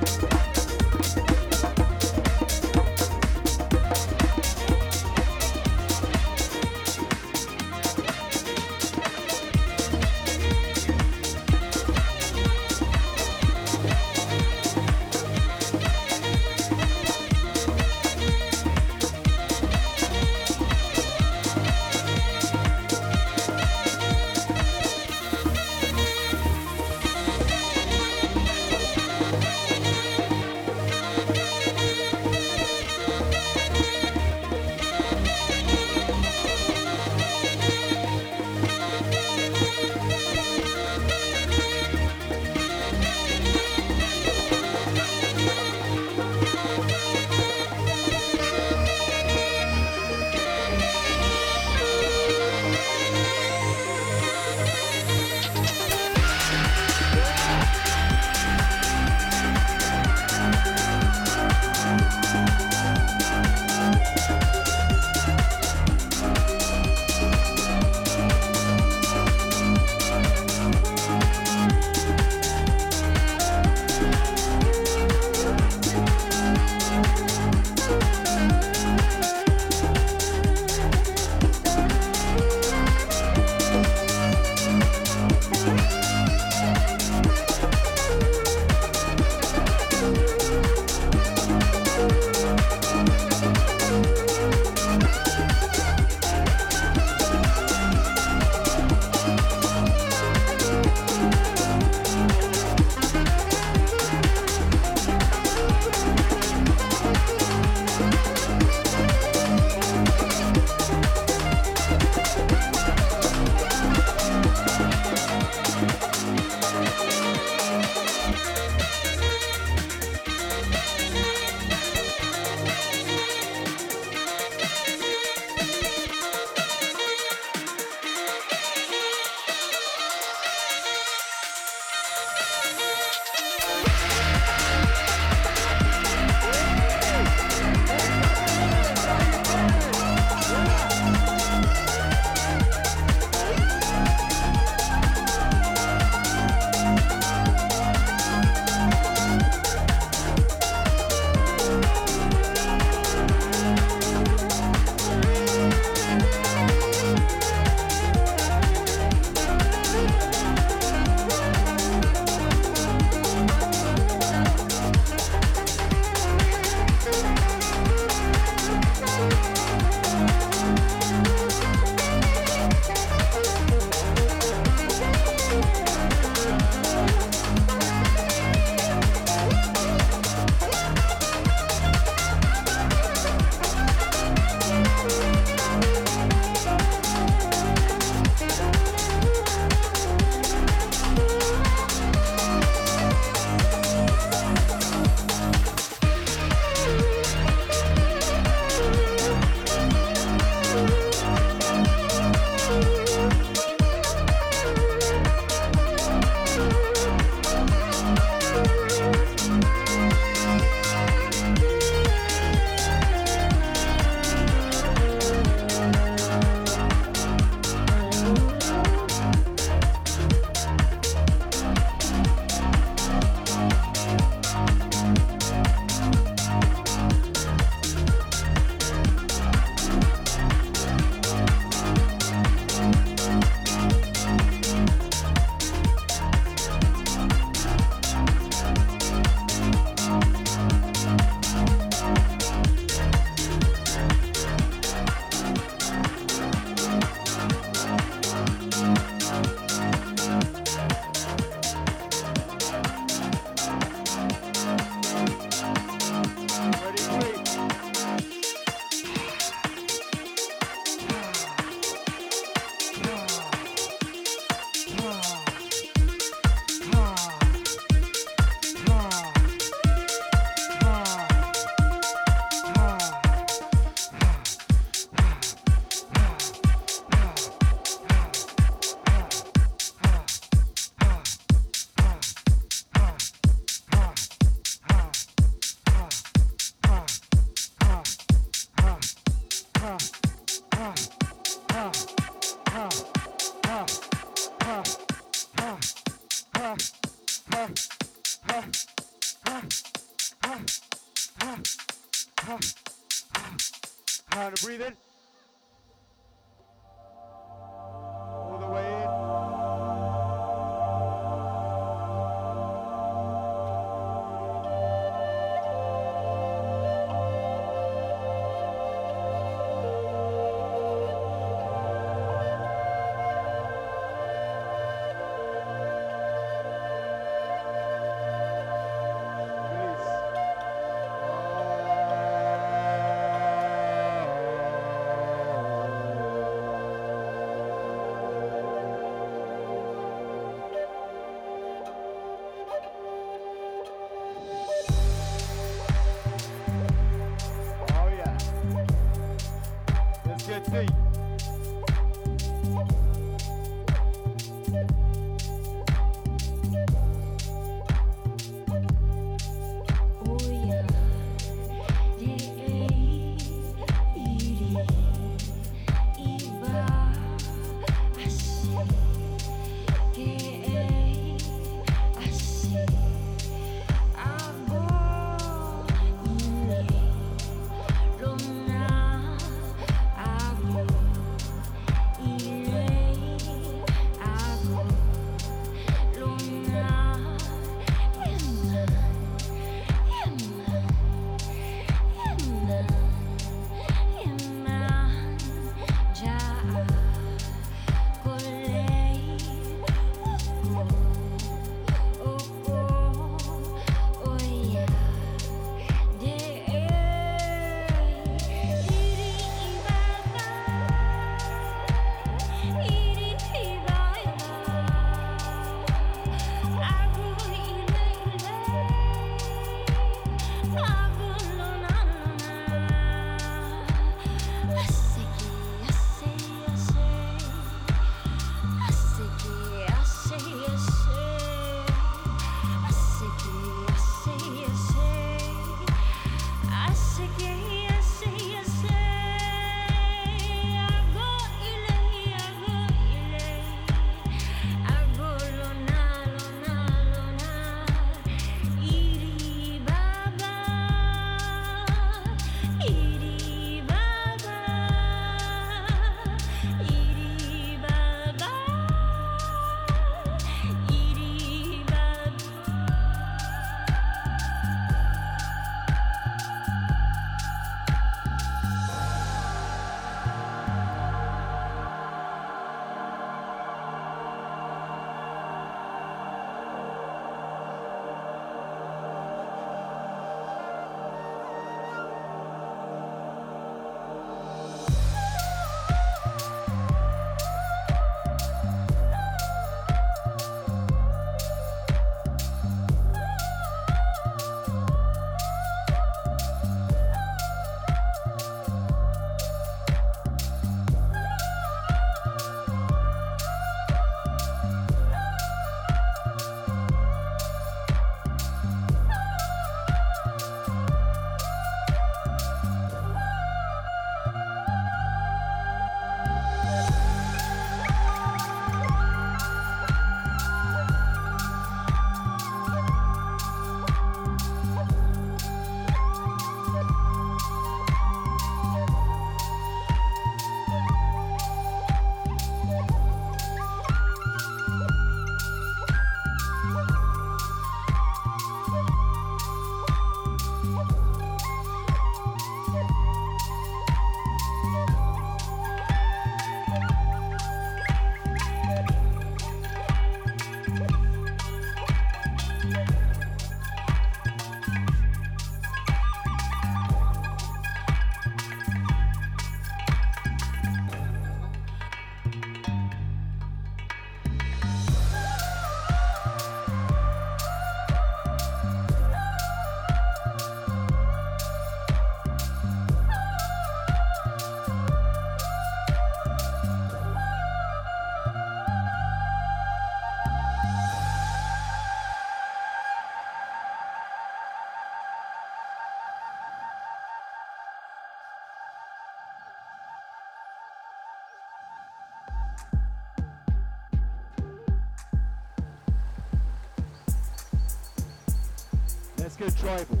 Tribal. 599.61 600.00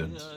Transcendence, 0.00 0.29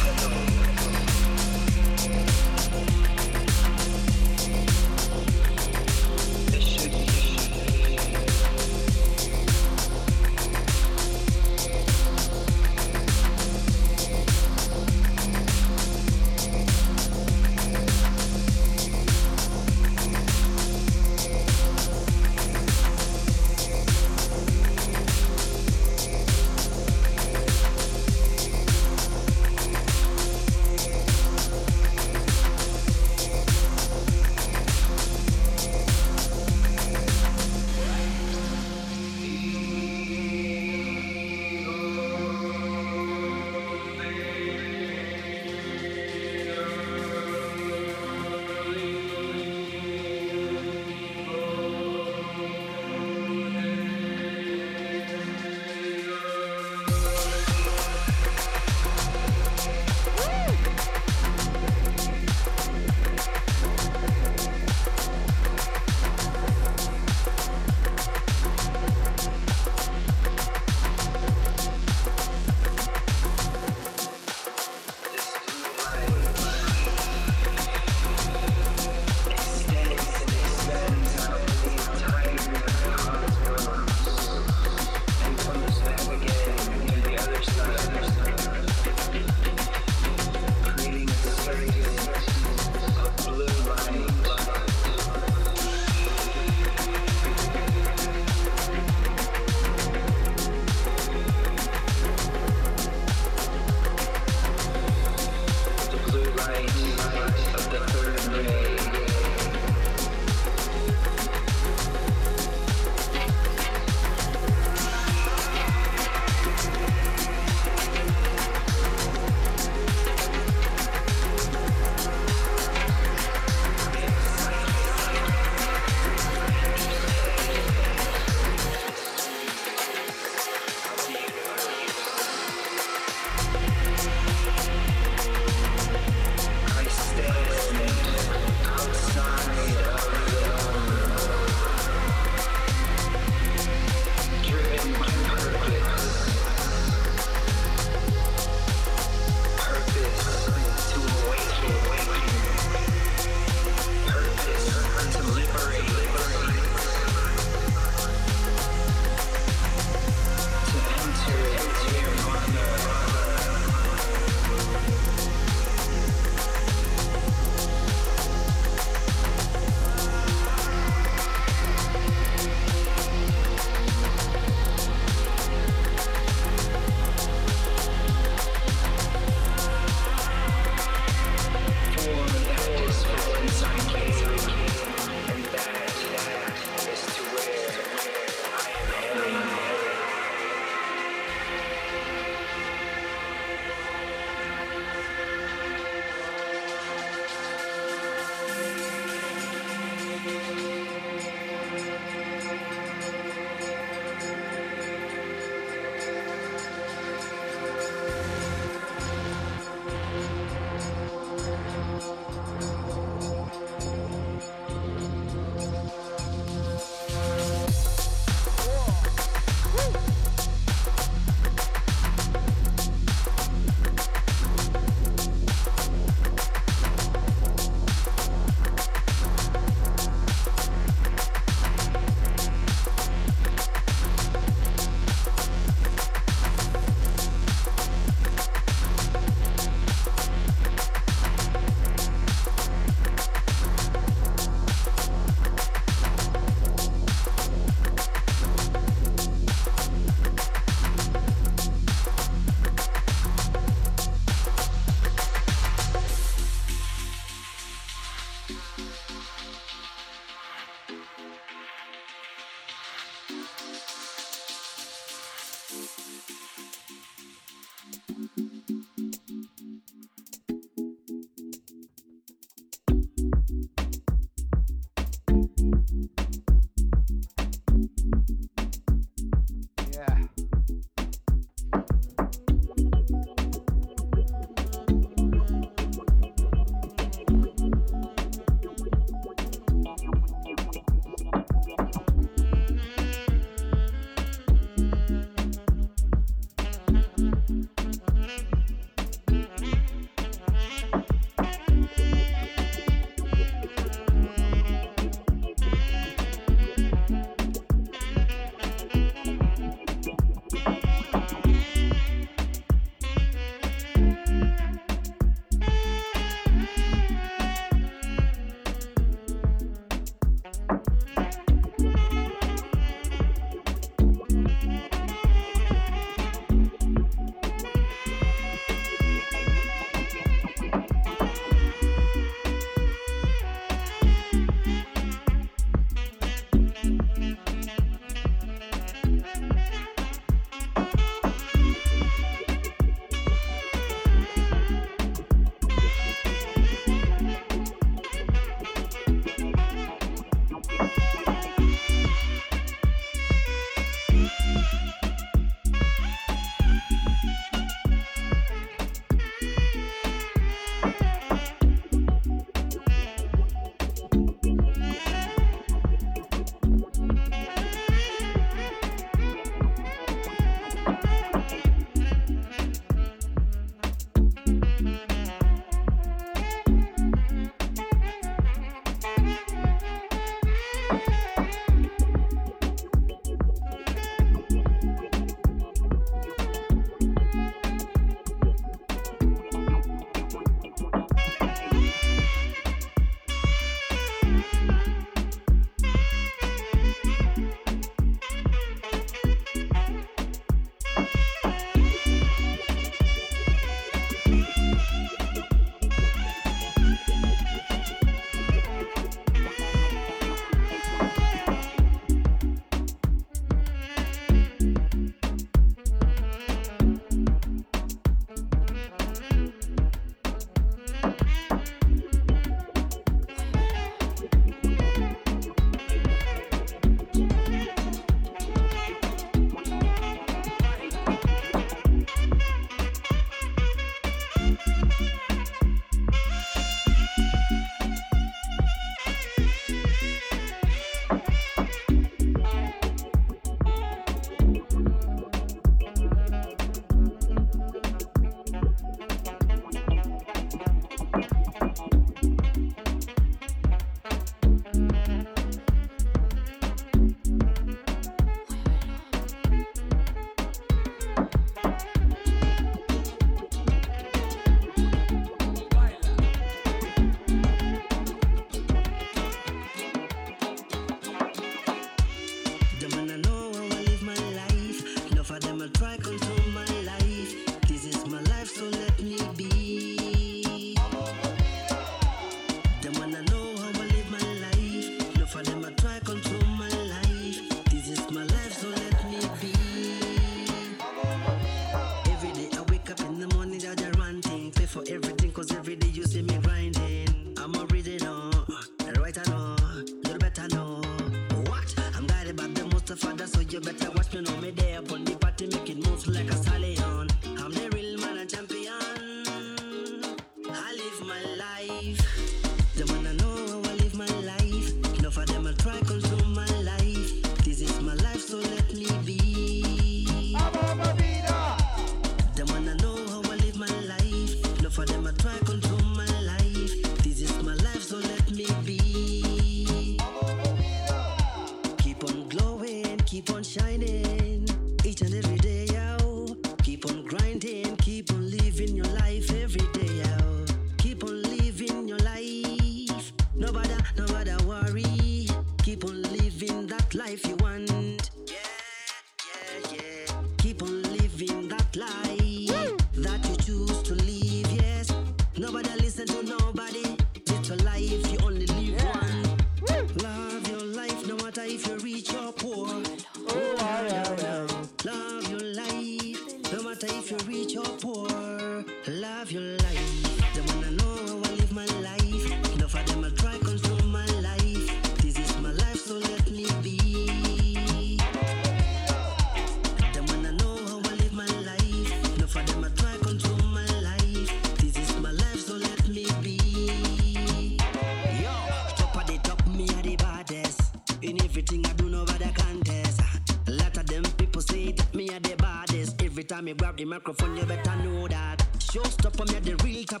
the 596.81 596.85
microphone, 596.85 597.37
you 597.37 597.45
better 597.45 597.75
know 597.83 598.07
that. 598.07 598.43
Show 598.59 598.83
stop 598.83 599.15
from 599.15 599.27
me 599.27 599.39
the 599.39 599.55
real 599.63 599.83
top 599.83 600.00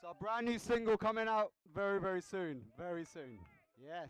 So 0.00 0.16
brand 0.18 0.46
new 0.46 0.58
single 0.58 0.96
coming 0.96 1.28
out 1.28 1.52
very, 1.74 2.00
very 2.00 2.22
soon. 2.22 2.62
Very 2.78 3.04
soon. 3.04 3.38
Yes. 3.78 4.08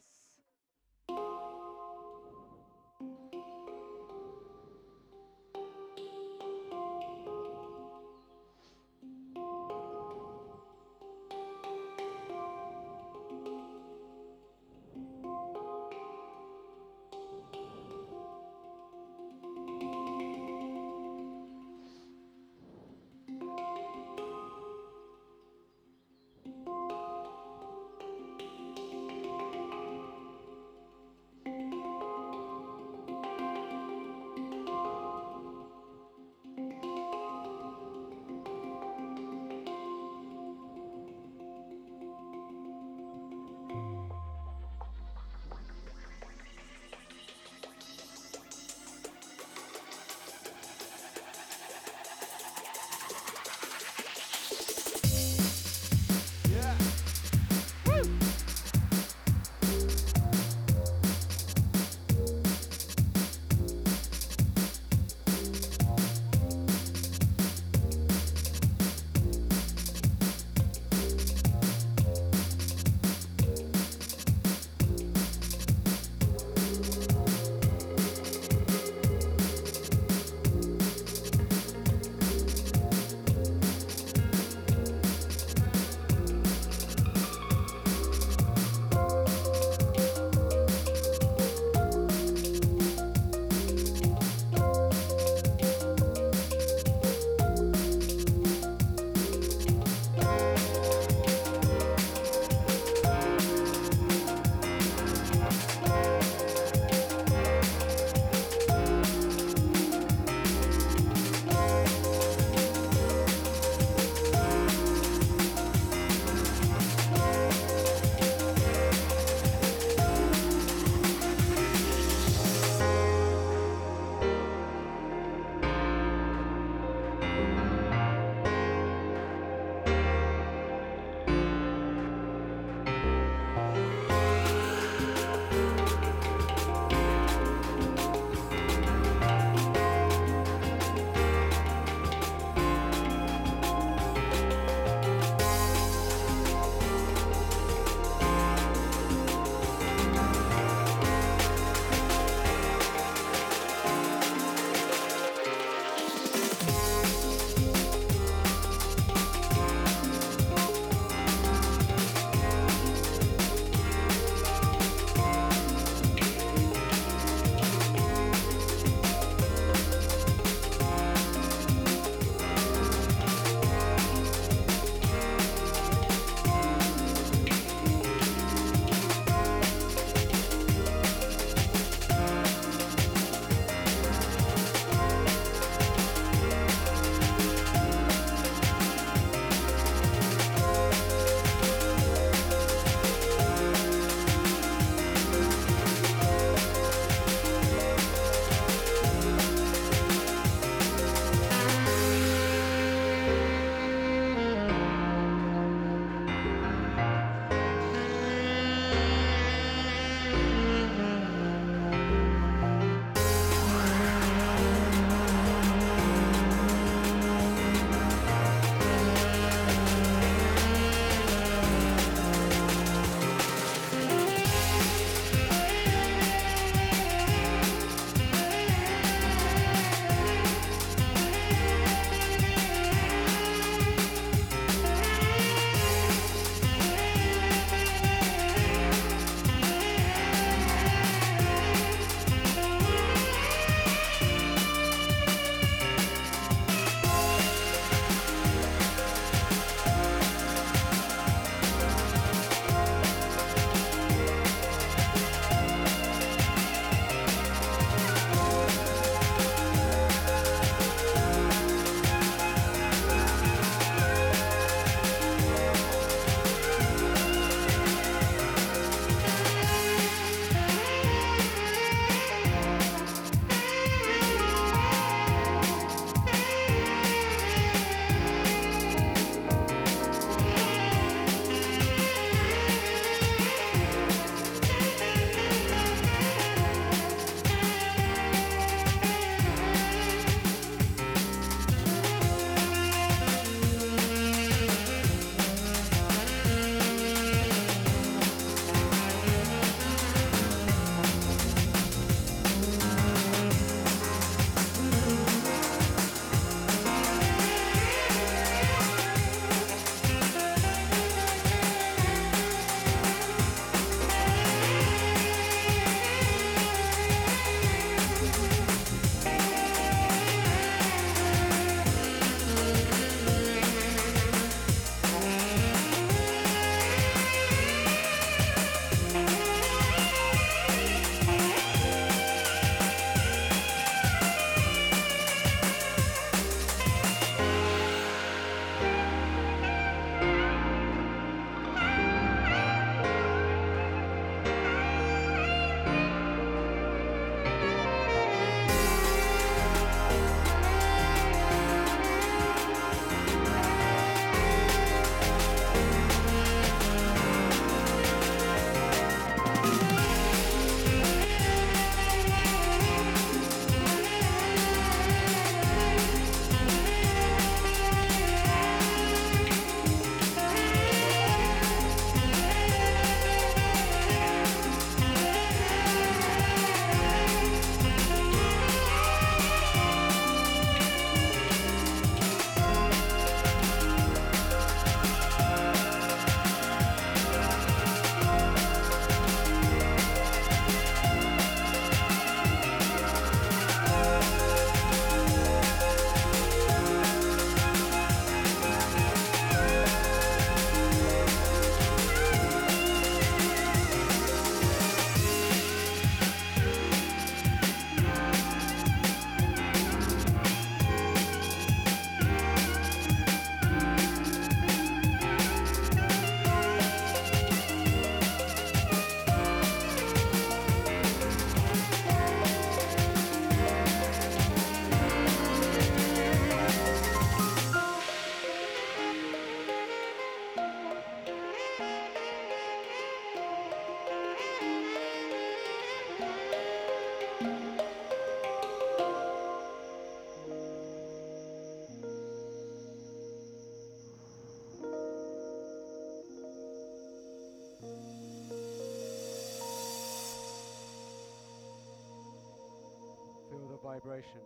Vibration. 454.21 454.41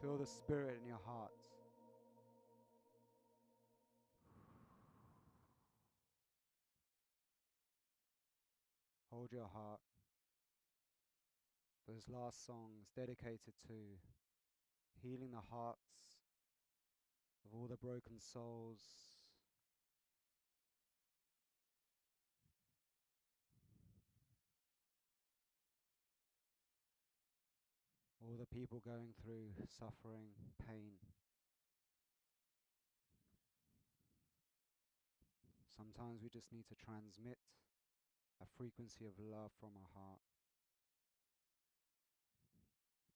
Feel 0.00 0.16
the 0.16 0.26
spirit 0.26 0.78
in 0.82 0.88
your 0.88 1.00
hearts. 1.04 1.32
Hold 9.10 9.32
your 9.32 9.48
heart. 9.52 9.80
Those 11.88 12.04
last 12.08 12.46
songs 12.46 12.90
dedicated 12.96 13.54
to 13.66 13.74
healing 15.02 15.32
the 15.32 15.54
hearts 15.54 15.78
of 17.44 17.58
all 17.58 17.66
the 17.68 17.76
broken 17.76 18.18
souls. 18.20 19.09
All 28.30 28.36
the 28.38 28.46
people 28.46 28.78
going 28.78 29.12
through 29.20 29.50
suffering, 29.66 30.28
pain. 30.64 30.92
Sometimes 35.76 36.22
we 36.22 36.28
just 36.28 36.52
need 36.52 36.68
to 36.68 36.76
transmit 36.76 37.38
a 38.40 38.46
frequency 38.56 39.04
of 39.04 39.18
love 39.18 39.50
from 39.58 39.70
our 39.76 39.90
heart 39.94 40.20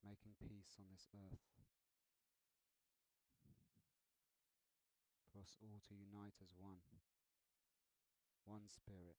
making 0.06 0.36
peace 0.38 0.76
on 0.78 0.86
this 0.92 1.08
earth. 1.16 1.48
For 5.32 5.40
us 5.40 5.56
all 5.64 5.80
to 5.88 5.94
unite 5.96 6.36
as 6.44 6.52
one, 6.60 6.84
one 8.44 8.68
spirit, 8.68 9.16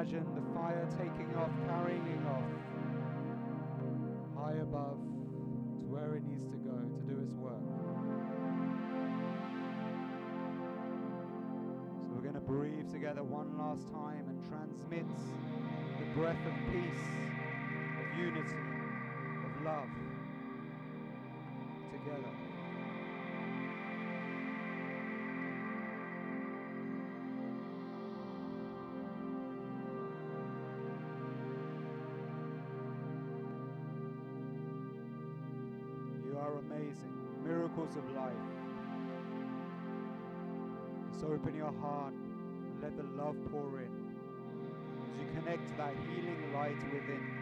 Imagine 0.00 0.34
the 0.34 0.40
fire 0.54 0.88
taking 0.92 1.28
off, 1.36 1.50
carrying 1.66 2.24
off 2.26 2.48
high 4.34 4.56
above 4.62 4.96
to 4.96 5.84
where 5.92 6.14
it 6.16 6.24
needs 6.24 6.44
to 6.44 6.56
go 6.56 6.72
to 6.72 7.00
do 7.04 7.20
its 7.20 7.34
work. 7.34 7.60
So 12.00 12.16
we're 12.16 12.22
going 12.22 12.32
to 12.32 12.40
breathe 12.40 12.90
together 12.90 13.22
one 13.22 13.58
last 13.58 13.90
time 13.92 14.24
and 14.26 14.40
transmit 14.48 15.04
the 15.98 16.06
breath 16.18 16.40
of 16.48 16.54
peace, 16.72 17.04
of 18.00 18.18
unity, 18.18 18.56
of 19.44 19.62
love 19.62 19.92
together. 21.92 22.49
Amazing. 36.90 37.12
Miracles 37.44 37.96
of 37.96 38.04
life. 38.14 38.32
Just 41.12 41.24
open 41.24 41.54
your 41.54 41.72
heart 41.80 42.12
and 42.12 42.82
let 42.82 42.96
the 42.96 43.04
love 43.22 43.36
pour 43.50 43.80
in 43.80 43.90
as 45.06 45.18
you 45.18 45.26
connect 45.40 45.68
to 45.68 45.76
that 45.76 45.94
healing 46.08 46.52
light 46.52 46.82
within. 46.92 47.39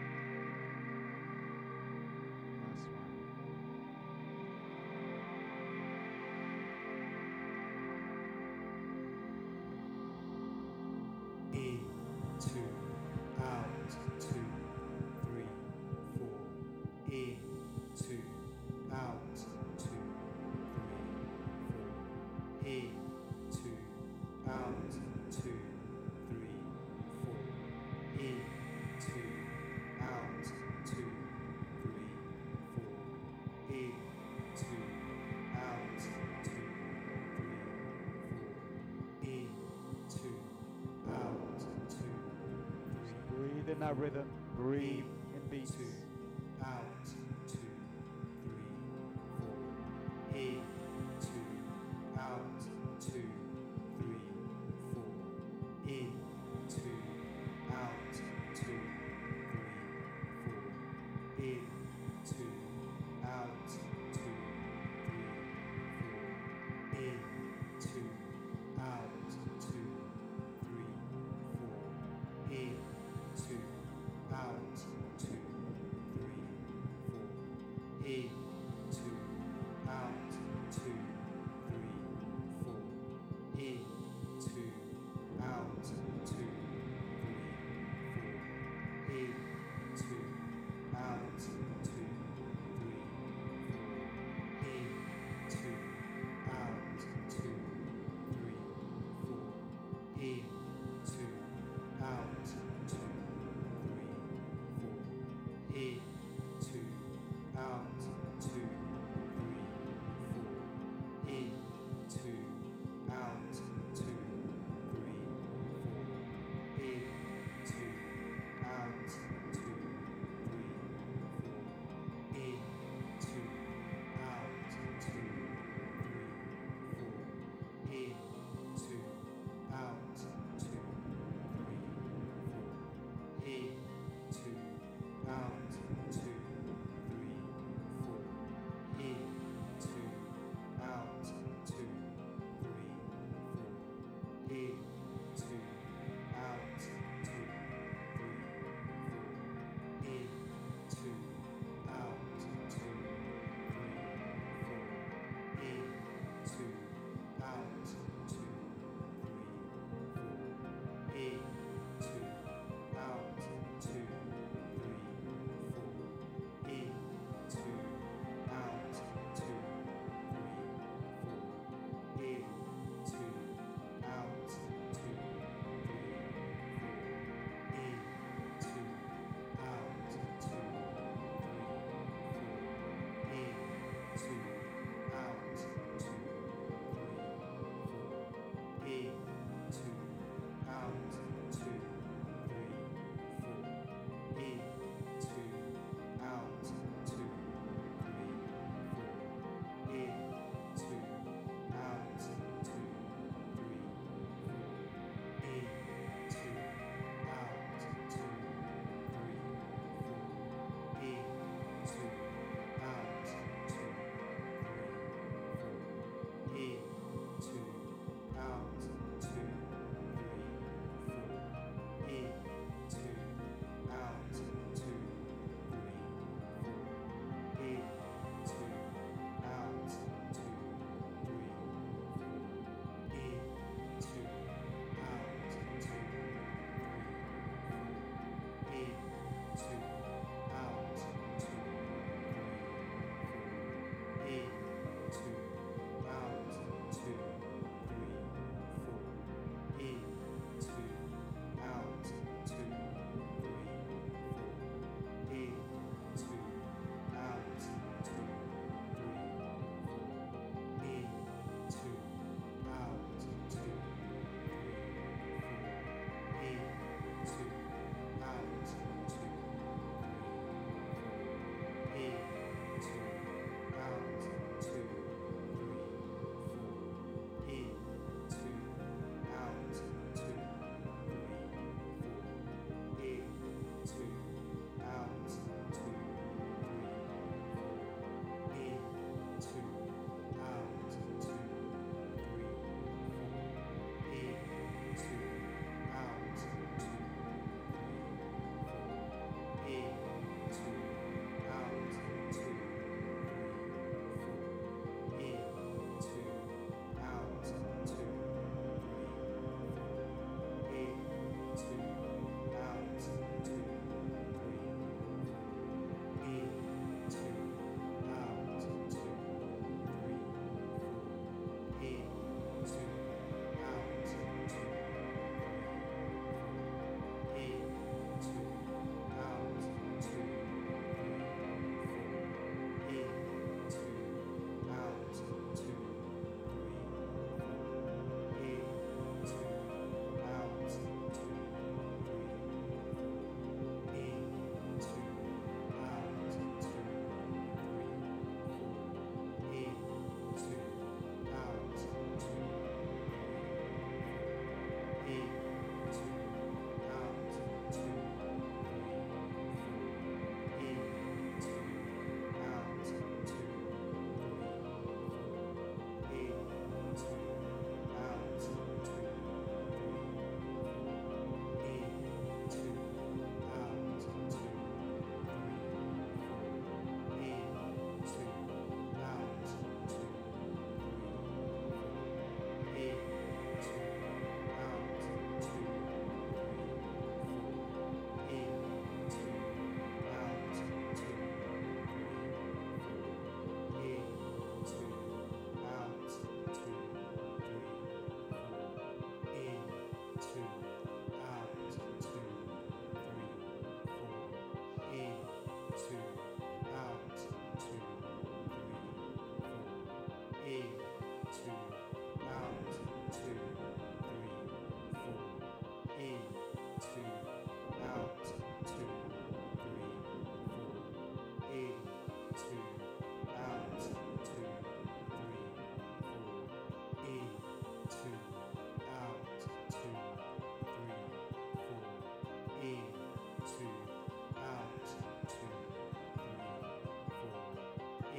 In 43.79 43.85
that 43.85 43.97
rhythm. 43.97 44.27
Breathe 44.57 45.08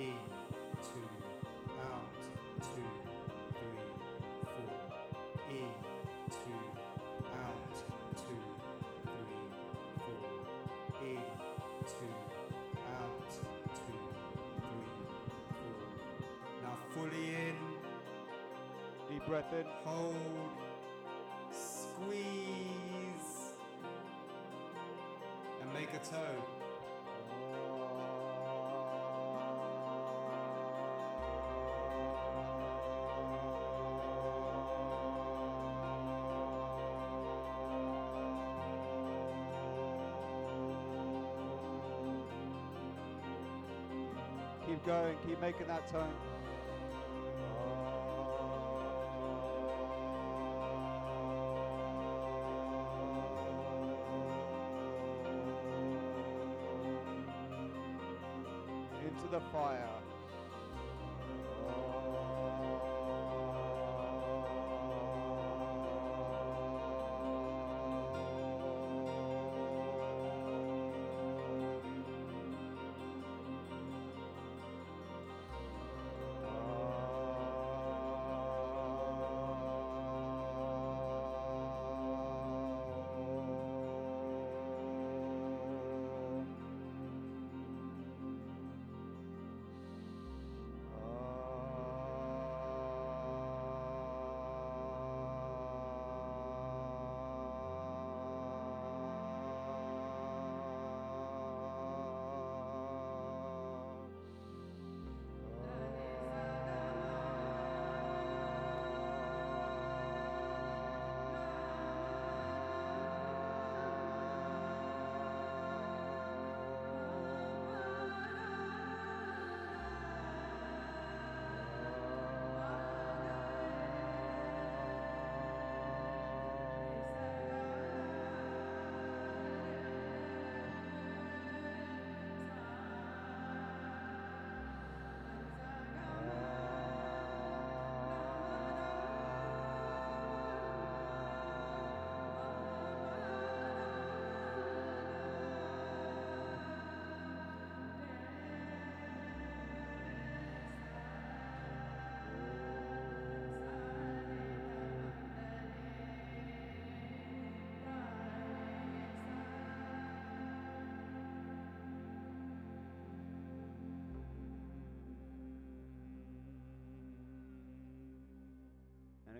in, 0.00 0.16
two, 0.80 1.08
out, 1.82 2.08
two, 2.58 2.88
three, 3.52 3.84
four, 4.42 4.78
in, 5.50 5.68
two, 6.30 6.62
out, 7.36 7.68
two, 8.16 8.42
three, 9.04 9.44
four, 9.98 10.30
in, 11.06 11.22
two, 11.84 12.14
out, 12.96 13.28
two, 13.28 14.00
three, 14.56 14.88
four. 15.58 15.84
Now 16.62 16.76
fully 16.94 17.26
in, 17.34 17.56
Deep 19.10 19.24
breath 19.26 19.52
in. 19.52 19.66
hold, 19.84 20.16
squeeze, 21.52 23.52
and 25.60 25.68
make 25.74 25.92
a 25.92 25.98
toe. 25.98 26.59
Going, 44.86 45.16
keep 45.26 45.40
making 45.40 45.66
that 45.68 45.86
tone. 45.88 46.12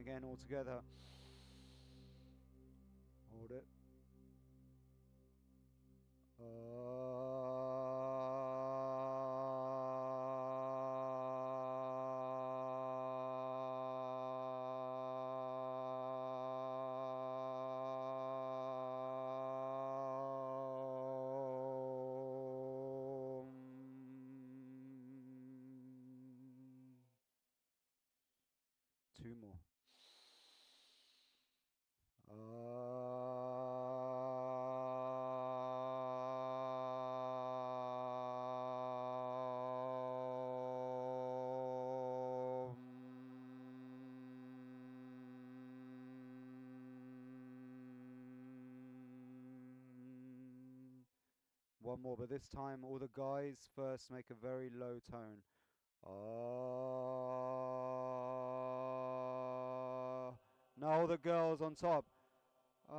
Again, 0.00 0.22
all 0.24 0.36
together. 0.36 0.80
One 51.90 52.02
more, 52.02 52.16
but 52.16 52.30
this 52.30 52.46
time 52.46 52.84
all 52.84 53.00
the 53.00 53.08
guys 53.16 53.68
first 53.74 54.12
make 54.12 54.26
a 54.30 54.34
very 54.34 54.70
low 54.72 55.00
tone. 55.10 55.42
Ah. 56.06 56.10
Now 60.80 61.00
all 61.00 61.08
the 61.08 61.16
girls 61.16 61.60
on 61.60 61.74
top. 61.74 62.04
Ah. 62.88 62.94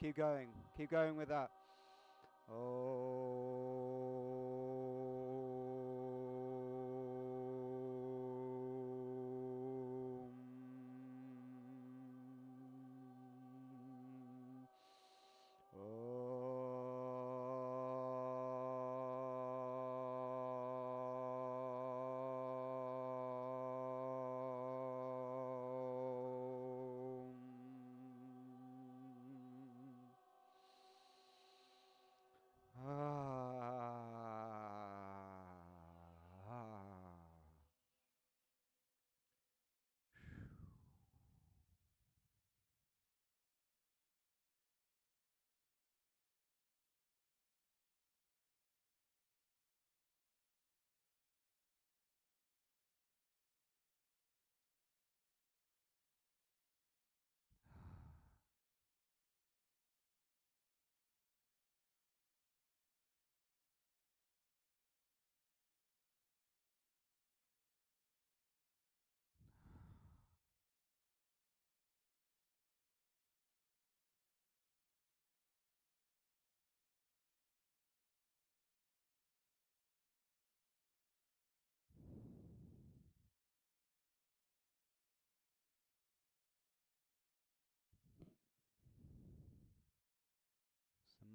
Keep 0.00 0.16
going. 0.16 0.50
Keep 0.76 0.92
going 0.92 1.16
with 1.16 1.30
that. 1.30 1.50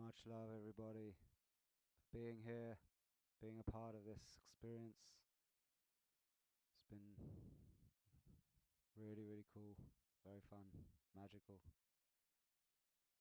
Much 0.07 0.23
love, 0.23 0.47
everybody, 0.55 1.19
for 1.99 2.15
being 2.15 2.39
here, 2.47 2.79
being 3.43 3.59
a 3.59 3.67
part 3.67 3.91
of 3.91 4.07
this 4.07 4.39
experience. 4.39 5.19
It's 6.79 6.87
been 6.87 7.11
really, 8.95 9.27
really 9.27 9.43
cool, 9.51 9.75
very 10.23 10.39
fun, 10.47 10.63
magical, 11.11 11.59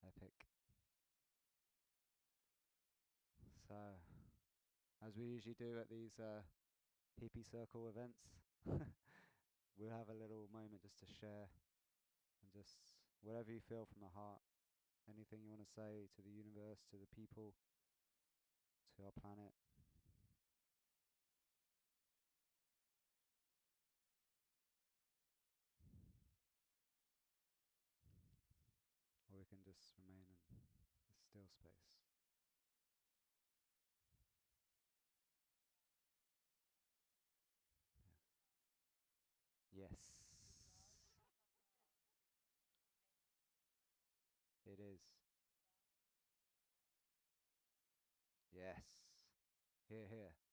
epic. 0.07 0.47
So, 3.67 3.99
as 5.03 5.19
we 5.19 5.27
usually 5.27 5.59
do 5.59 5.83
at 5.83 5.91
these 5.91 6.15
uh, 6.23 6.47
hippie 7.19 7.43
circle 7.43 7.91
events, 7.91 8.31
we'll 9.75 9.91
have 9.91 10.07
a 10.07 10.15
little 10.15 10.47
moment 10.55 10.87
just 10.87 11.03
to 11.03 11.07
share 11.19 11.51
and 12.47 12.49
just 12.55 12.79
whatever 13.27 13.51
you 13.51 13.59
feel 13.67 13.91
from 13.91 14.07
the 14.07 14.15
heart, 14.15 14.39
anything 15.09 15.43
you 15.43 15.51
want 15.51 15.63
to 15.63 15.71
say 15.75 16.09
to 16.17 16.21
the 16.23 16.31
universe, 16.31 16.83
to 16.91 16.97
the 16.99 17.09
people, 17.15 17.55
to 18.97 19.05
our 19.05 19.13
planet. 19.21 19.53
Or 29.31 29.39
we 29.39 29.45
can 29.45 29.63
just 29.63 29.93
remain 29.99 30.27
in 30.27 30.35
a 30.35 30.59
still 31.31 31.47
space. 31.47 31.87
Yes. 39.73 39.91
Yes. 39.91 39.93
It 44.67 44.81
is. 44.81 45.01
Yes. 48.53 48.83
Here, 49.97 50.05
here. 50.11 50.46